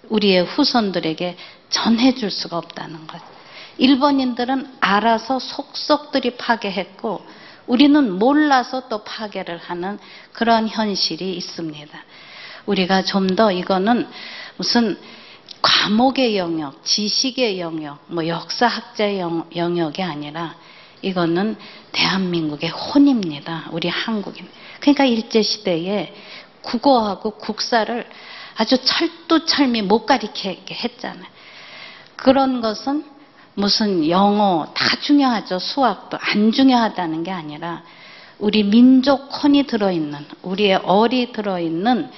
우리의 0.09 0.43
후손들에게 0.43 1.37
전해줄 1.69 2.31
수가 2.31 2.57
없다는 2.57 3.07
것. 3.07 3.21
일본인들은 3.77 4.77
알아서 4.79 5.39
속속들이 5.39 6.37
파괴했고 6.37 7.25
우리는 7.67 8.11
몰라서 8.19 8.87
또 8.87 9.03
파괴를 9.03 9.57
하는 9.57 9.99
그런 10.31 10.67
현실이 10.67 11.35
있습니다. 11.35 12.03
우리가 12.65 13.03
좀 13.03 13.35
더 13.35 13.51
이거는 13.51 14.07
무슨 14.57 14.97
과목의 15.61 16.37
영역, 16.37 16.85
지식의 16.85 17.59
영역, 17.59 17.99
뭐 18.07 18.27
역사학자의 18.27 19.19
영역이 19.55 20.03
아니라 20.03 20.55
이거는 21.01 21.55
대한민국의 21.91 22.69
혼입니다. 22.69 23.69
우리 23.71 23.89
한국인. 23.89 24.47
그러니까 24.79 25.05
일제시대에 25.05 26.13
국어하고 26.61 27.31
국사를 27.31 28.07
아주 28.55 28.77
철두철미 28.77 29.81
못 29.83 30.05
가리게 30.05 30.63
했잖아요. 30.71 31.25
그런 32.15 32.61
것은 32.61 33.05
무슨 33.53 34.09
영어 34.09 34.67
다 34.73 34.97
중요하죠. 34.99 35.59
수학도 35.59 36.17
안 36.19 36.51
중요하다는 36.51 37.23
게 37.23 37.31
아니라 37.31 37.83
우리 38.39 38.63
민족 38.63 39.31
혼이 39.43 39.63
들어있는 39.63 40.25
우리의 40.41 40.75
얼이 40.75 41.31
들어있는 41.31 42.11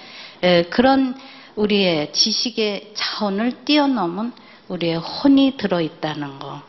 그런 0.69 1.15
우리의 1.56 2.13
지식의 2.13 2.93
차원을 2.95 3.65
뛰어넘은 3.65 4.34
우리의 4.67 4.97
혼이 4.97 5.58
들어있다는 5.58 6.39
거 6.39 6.62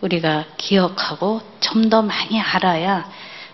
우리가 0.00 0.44
기억하고 0.56 1.40
좀 1.60 1.90
더 1.90 2.02
많이 2.02 2.40
알아야 2.40 3.08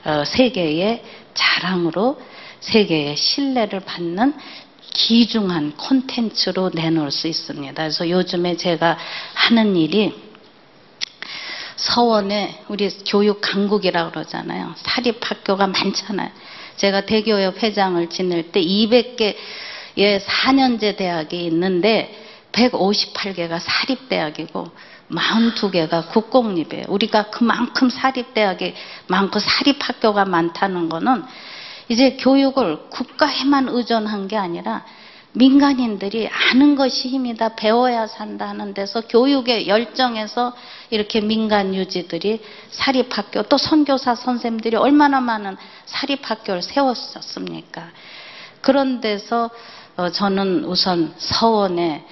어, 0.05 0.25
세계의 0.25 1.03
자랑으로 1.35 2.21
세계의 2.61 3.17
신뢰를 3.17 3.81
받는 3.81 4.35
귀중한 4.95 5.77
콘텐츠로 5.77 6.71
내놓을 6.75 7.11
수 7.11 7.29
있습니다. 7.29 7.75
그래서 7.75 8.09
요즘에 8.09 8.57
제가 8.57 8.99
하는 9.35 9.77
일이 9.77 10.15
서원에 11.77 12.63
우리 12.69 12.89
교육 13.07 13.41
강국이라고 13.41 14.13
그러잖아요. 14.13 14.75
사립학교가 14.77 15.67
많잖아요. 15.67 16.31
제가 16.77 17.07
대교협 17.07 17.63
회장을 17.63 18.09
지낼 18.11 18.53
때 18.53 18.63
200개의 18.63 19.35
4년제 19.97 20.97
대학이 20.97 21.45
있는데 21.47 22.19
158개가 22.53 23.59
사립대학이고 23.61 24.71
42개가 25.11 26.09
국공립이에요. 26.11 26.87
우리가 26.89 27.31
그만큼 27.31 27.91
사립대학이 27.91 28.75
많고 29.09 29.39
사립학교가 29.39 30.25
많다는 30.25 30.89
거는 30.89 31.25
이제 31.89 32.17
교육을 32.17 32.89
국가에만 32.91 33.69
의존한 33.69 34.29
게 34.29 34.37
아니라 34.37 34.85
민간인들이 35.35 36.29
아는 36.29 36.77
것이 36.77 37.09
힘이다, 37.09 37.57
배워야 37.57 38.07
산다 38.07 38.49
하는 38.49 38.75
데서 38.75 39.01
교육의 39.03 39.67
열정에서 39.67 40.55
이렇게 40.91 41.23
민간 41.23 41.75
유지들이 41.75 42.43
사립학교, 42.71 43.45
또 43.45 43.57
선교사 43.57 44.15
선생님들이 44.15 44.77
얼마나 44.77 45.21
많은 45.21 45.57
사립학교를 45.87 46.61
세웠었습니까? 46.61 47.91
그런 48.61 49.01
데서 49.01 49.51
어, 49.97 50.11
저는 50.11 50.65
우선 50.65 51.15
서원의 51.17 52.05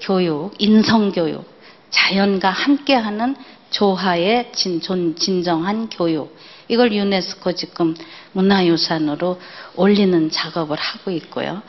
교육, 0.00 0.52
인성교육, 0.58 1.44
자연과 1.90 2.50
함께하는 2.50 3.36
조화의 3.70 4.52
진, 4.52 4.80
진정한 5.16 5.88
교육, 5.88 6.36
이걸 6.70 6.92
유네스코 6.92 7.52
지금 7.54 7.96
문화유산으로 8.30 9.40
올리는 9.74 10.30
작업을 10.30 10.76
하고 10.76 11.10
있고요. 11.10 11.62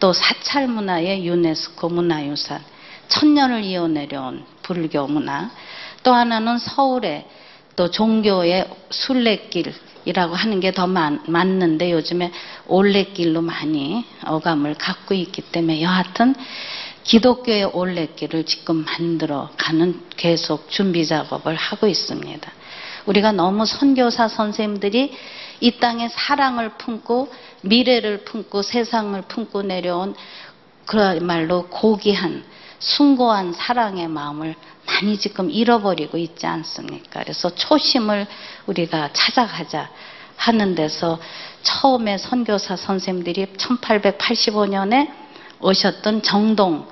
또 0.00 0.12
사찰 0.12 0.66
문화의 0.66 1.24
유네스코 1.24 1.88
문화유산, 1.88 2.60
천년을 3.06 3.62
이어내려온 3.62 4.44
불교 4.62 5.06
문화, 5.06 5.48
또 6.02 6.12
하나는 6.12 6.58
서울에 6.58 7.28
또 7.76 7.88
종교의 7.88 8.68
순례길이라고 8.90 10.34
하는 10.34 10.58
게 10.58 10.72
더 10.72 10.88
맞는데 10.88 11.92
요즘에 11.92 12.32
올레길로 12.66 13.40
많이 13.40 14.04
어감을 14.24 14.74
갖고 14.74 15.14
있기 15.14 15.40
때문에 15.52 15.82
여하튼 15.82 16.34
기독교의 17.04 17.66
올레길을 17.66 18.44
지금 18.44 18.84
만들어 18.84 19.50
가는 19.56 20.02
계속 20.16 20.68
준비 20.68 21.06
작업을 21.06 21.54
하고 21.54 21.86
있습니다. 21.86 22.57
우리가 23.08 23.32
너무 23.32 23.64
선교사 23.64 24.28
선생님들이 24.28 25.16
이 25.60 25.70
땅에 25.78 26.08
사랑을 26.08 26.70
품고 26.76 27.32
미래를 27.62 28.24
품고 28.24 28.62
세상을 28.62 29.20
품고 29.22 29.62
내려온 29.62 30.14
그야말로 30.84 31.66
고귀한 31.68 32.44
숭고한 32.78 33.54
사랑의 33.54 34.08
마음을 34.08 34.54
많이 34.86 35.18
지금 35.18 35.50
잃어버리고 35.50 36.18
있지 36.18 36.46
않습니까? 36.46 37.22
그래서 37.22 37.54
초심을 37.54 38.26
우리가 38.66 39.10
찾아가자 39.12 39.90
하는 40.36 40.74
데서 40.74 41.18
처음에 41.62 42.18
선교사 42.18 42.76
선생님들이 42.76 43.46
1885년에 43.56 45.10
오셨던 45.60 46.22
정동 46.22 46.86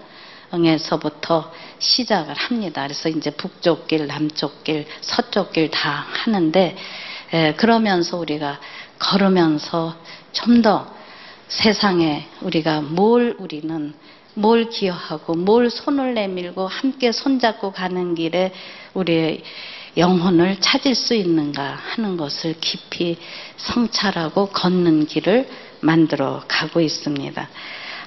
에서부터 0.65 1.53
시작을 1.79 2.35
합니다. 2.35 2.83
그래서 2.85 3.09
이제 3.09 3.31
북쪽 3.31 3.87
길, 3.89 4.07
남쪽 4.07 4.65
길, 4.65 4.87
서쪽 5.03 5.53
길 5.53 5.71
다 5.71 6.07
하는데 6.09 6.77
그러면서 7.57 8.17
우리가 8.17 8.61
걸으면서 8.99 9.97
좀 10.33 10.63
더 10.63 10.95
세상에 11.49 12.27
우리가 12.41 12.81
뭘 12.81 13.37
우리는 13.39 13.95
뭘 14.35 14.69
기여하고 14.69 15.35
뭘 15.35 15.71
손을 15.71 16.15
내밀고 16.15 16.67
함께 16.67 17.13
손잡고 17.13 17.73
가는 17.73 18.15
길에 18.15 18.53
우리의 18.95 19.43
영혼을 19.97 20.61
찾을 20.61 20.95
수 20.95 21.15
있는가 21.15 21.79
하는 21.81 22.17
것을 22.17 22.57
깊이 22.61 23.17
성찰하고 23.57 24.49
걷는 24.49 25.07
길을 25.07 25.49
만들어 25.81 26.43
가고 26.49 26.81
있습니다. 26.81 27.49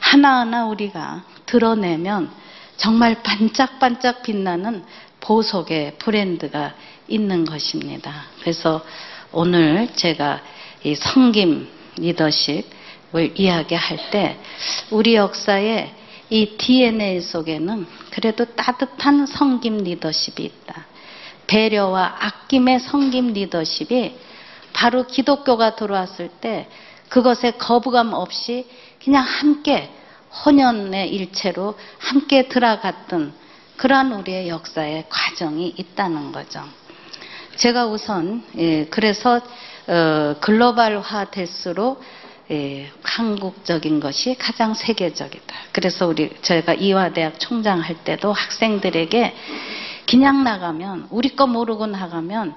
하나하나 0.01 0.65
우리가 0.65 1.23
드러내면 1.49 2.29
정말 2.77 3.21
반짝반짝 3.23 4.21
빛나는 4.23 4.83
보석의 5.19 5.95
브랜드가 5.97 6.75
있는 7.07 7.43
것입니다. 7.43 8.25
그래서 8.39 8.85
오늘 9.31 9.89
제가 9.95 10.41
이 10.83 10.95
성김 10.95 11.67
리더십을 11.97 13.33
이야기할 13.35 14.11
때 14.11 14.37
우리 14.91 15.15
역사에 15.15 15.93
이 16.29 16.57
DNA 16.57 17.21
속에는 17.21 17.87
그래도 18.11 18.45
따뜻한 18.45 19.25
성김 19.25 19.79
리더십이 19.79 20.43
있다. 20.43 20.85
배려와 21.47 22.17
아낌의 22.19 22.79
성김 22.79 23.33
리더십이 23.33 24.15
바로 24.71 25.07
기독교가 25.07 25.75
들어왔을 25.75 26.29
때 26.41 26.69
그것에 27.09 27.51
거부감 27.51 28.13
없이 28.13 28.67
그냥 29.03 29.25
함께 29.25 29.89
혼연의 30.45 31.09
일체로 31.09 31.77
함께 31.97 32.47
들어갔던 32.47 33.33
그러한 33.77 34.11
우리의 34.13 34.49
역사의 34.49 35.05
과정이 35.09 35.73
있다는 35.77 36.31
거죠. 36.31 36.63
제가 37.55 37.87
우선 37.87 38.43
예, 38.57 38.85
그래서 38.85 39.41
어, 39.87 40.35
글로벌화 40.39 41.25
될수록 41.31 42.01
예, 42.51 42.91
한국적인 43.03 43.99
것이 43.99 44.35
가장 44.35 44.73
세계적이다. 44.73 45.55
그래서 45.71 46.07
우리 46.07 46.29
저희가 46.41 46.73
이화대학 46.73 47.39
총장 47.39 47.79
할 47.79 47.95
때도 48.03 48.33
학생들에게 48.33 49.35
그냥 50.09 50.43
나가면 50.43 51.07
우리 51.11 51.35
거 51.35 51.45
모르고 51.47 51.85
나가면 51.87 52.55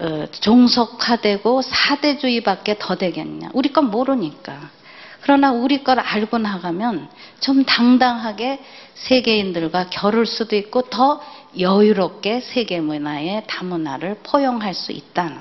어, 0.00 0.26
종속화되고 0.30 1.62
사대주의밖에 1.62 2.76
더 2.78 2.96
되겠냐. 2.96 3.50
우리 3.52 3.72
거 3.72 3.82
모르니까. 3.82 4.70
그러나 5.22 5.52
우리 5.52 5.84
걸 5.84 6.00
알고 6.00 6.38
나가면 6.38 7.08
좀 7.40 7.64
당당하게 7.64 8.60
세계인들과 8.94 9.90
겨룰 9.90 10.26
수도 10.26 10.56
있고 10.56 10.82
더 10.82 11.20
여유롭게 11.58 12.40
세계 12.40 12.80
문화의 12.80 13.44
다문화를 13.46 14.18
포용할 14.22 14.74
수 14.74 14.92
있다는 14.92 15.38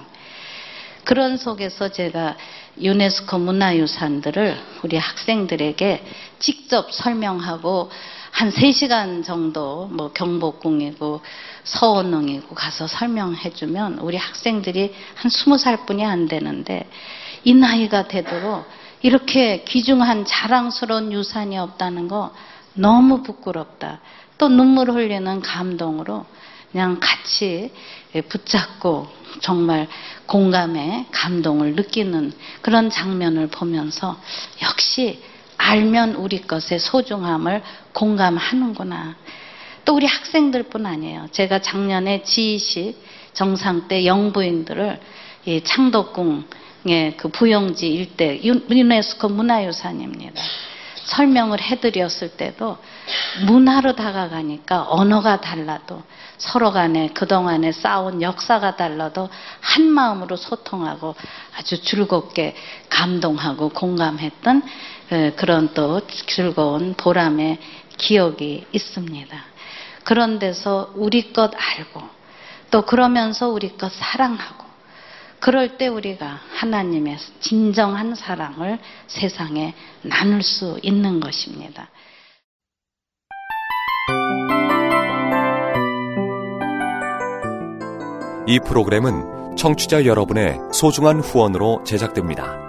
그런 1.03 1.37
속에서 1.37 1.89
제가 1.89 2.35
유네스코 2.79 3.39
문화유산들을 3.39 4.57
우리 4.83 4.97
학생들에게 4.97 6.05
직접 6.39 6.93
설명하고 6.93 7.89
한 8.31 8.51
3시간 8.51 9.23
정도 9.23 9.87
뭐 9.91 10.11
경복궁이고 10.13 11.21
서원릉이고 11.63 12.53
가서 12.53 12.87
설명해 12.87 13.53
주면 13.53 13.97
우리 13.99 14.17
학생들이 14.17 14.93
한 15.15 15.31
20살 15.31 15.85
뿐이 15.85 16.05
안 16.05 16.27
되는데 16.27 16.87
이 17.43 17.53
나이가 17.53 18.07
되도록 18.07 18.65
이렇게 19.01 19.63
귀중한 19.63 20.25
자랑스러운 20.25 21.13
유산이 21.13 21.57
없다는 21.57 22.07
거 22.07 22.33
너무 22.73 23.23
부끄럽다. 23.23 23.99
또 24.37 24.49
눈물 24.49 24.91
흘리는 24.91 25.41
감동으로 25.41 26.25
그냥 26.71 26.99
같이 26.99 27.71
붙잡고 28.29 29.07
정말 29.41 29.87
공감의 30.25 31.05
감동을 31.11 31.75
느끼는 31.75 32.33
그런 32.61 32.89
장면을 32.89 33.47
보면서 33.47 34.19
역시 34.61 35.21
알면 35.57 36.15
우리 36.15 36.41
것의 36.41 36.79
소중함을 36.79 37.63
공감하는구나. 37.93 39.15
또 39.85 39.95
우리 39.95 40.05
학생들뿐 40.05 40.85
아니에요. 40.85 41.27
제가 41.31 41.59
작년에 41.59 42.23
지식 42.23 42.95
정상 43.33 43.87
때 43.87 44.05
영부인들을 44.05 44.99
창덕궁 45.63 46.45
의그 46.85 47.29
부영지 47.29 47.87
일대 47.87 48.41
유네스코 48.43 49.29
문화유산입니다. 49.29 50.41
설명을 51.05 51.59
해드렸을 51.61 52.37
때도 52.37 52.77
문화로 53.47 53.95
다가가니까 53.95 54.85
언어가 54.89 55.41
달라도 55.41 56.03
서로 56.37 56.71
간에 56.71 57.09
그동안에 57.09 57.71
쌓아온 57.71 58.21
역사가 58.21 58.75
달라도 58.75 59.27
한 59.59 59.87
마음으로 59.87 60.35
소통하고 60.35 61.15
아주 61.57 61.81
즐겁게 61.81 62.55
감동하고 62.89 63.69
공감했던 63.69 64.61
그런 65.35 65.73
또 65.73 66.01
즐거운 66.27 66.93
보람의 66.93 67.57
기억이 67.97 68.67
있습니다. 68.71 69.43
그런 70.03 70.39
데서 70.39 70.91
우리 70.95 71.33
것 71.33 71.51
알고 71.55 72.01
또 72.71 72.83
그러면서 72.83 73.49
우리 73.49 73.75
것 73.77 73.91
사랑하고 73.91 74.68
그럴 75.39 75.77
때 75.77 75.87
우리가 75.87 76.39
하나님의 76.55 77.17
진정한 77.39 78.13
사랑을 78.15 78.79
세상에 79.07 79.73
나눌 80.01 80.43
수 80.43 80.79
있는 80.83 81.19
것입니다. 81.19 81.89
이 88.47 88.59
프로그램은 88.65 89.55
청취자 89.55 90.05
여러분의 90.05 90.57
소중한 90.73 91.19
후원으로 91.19 91.83
제작됩니다. 91.83 92.68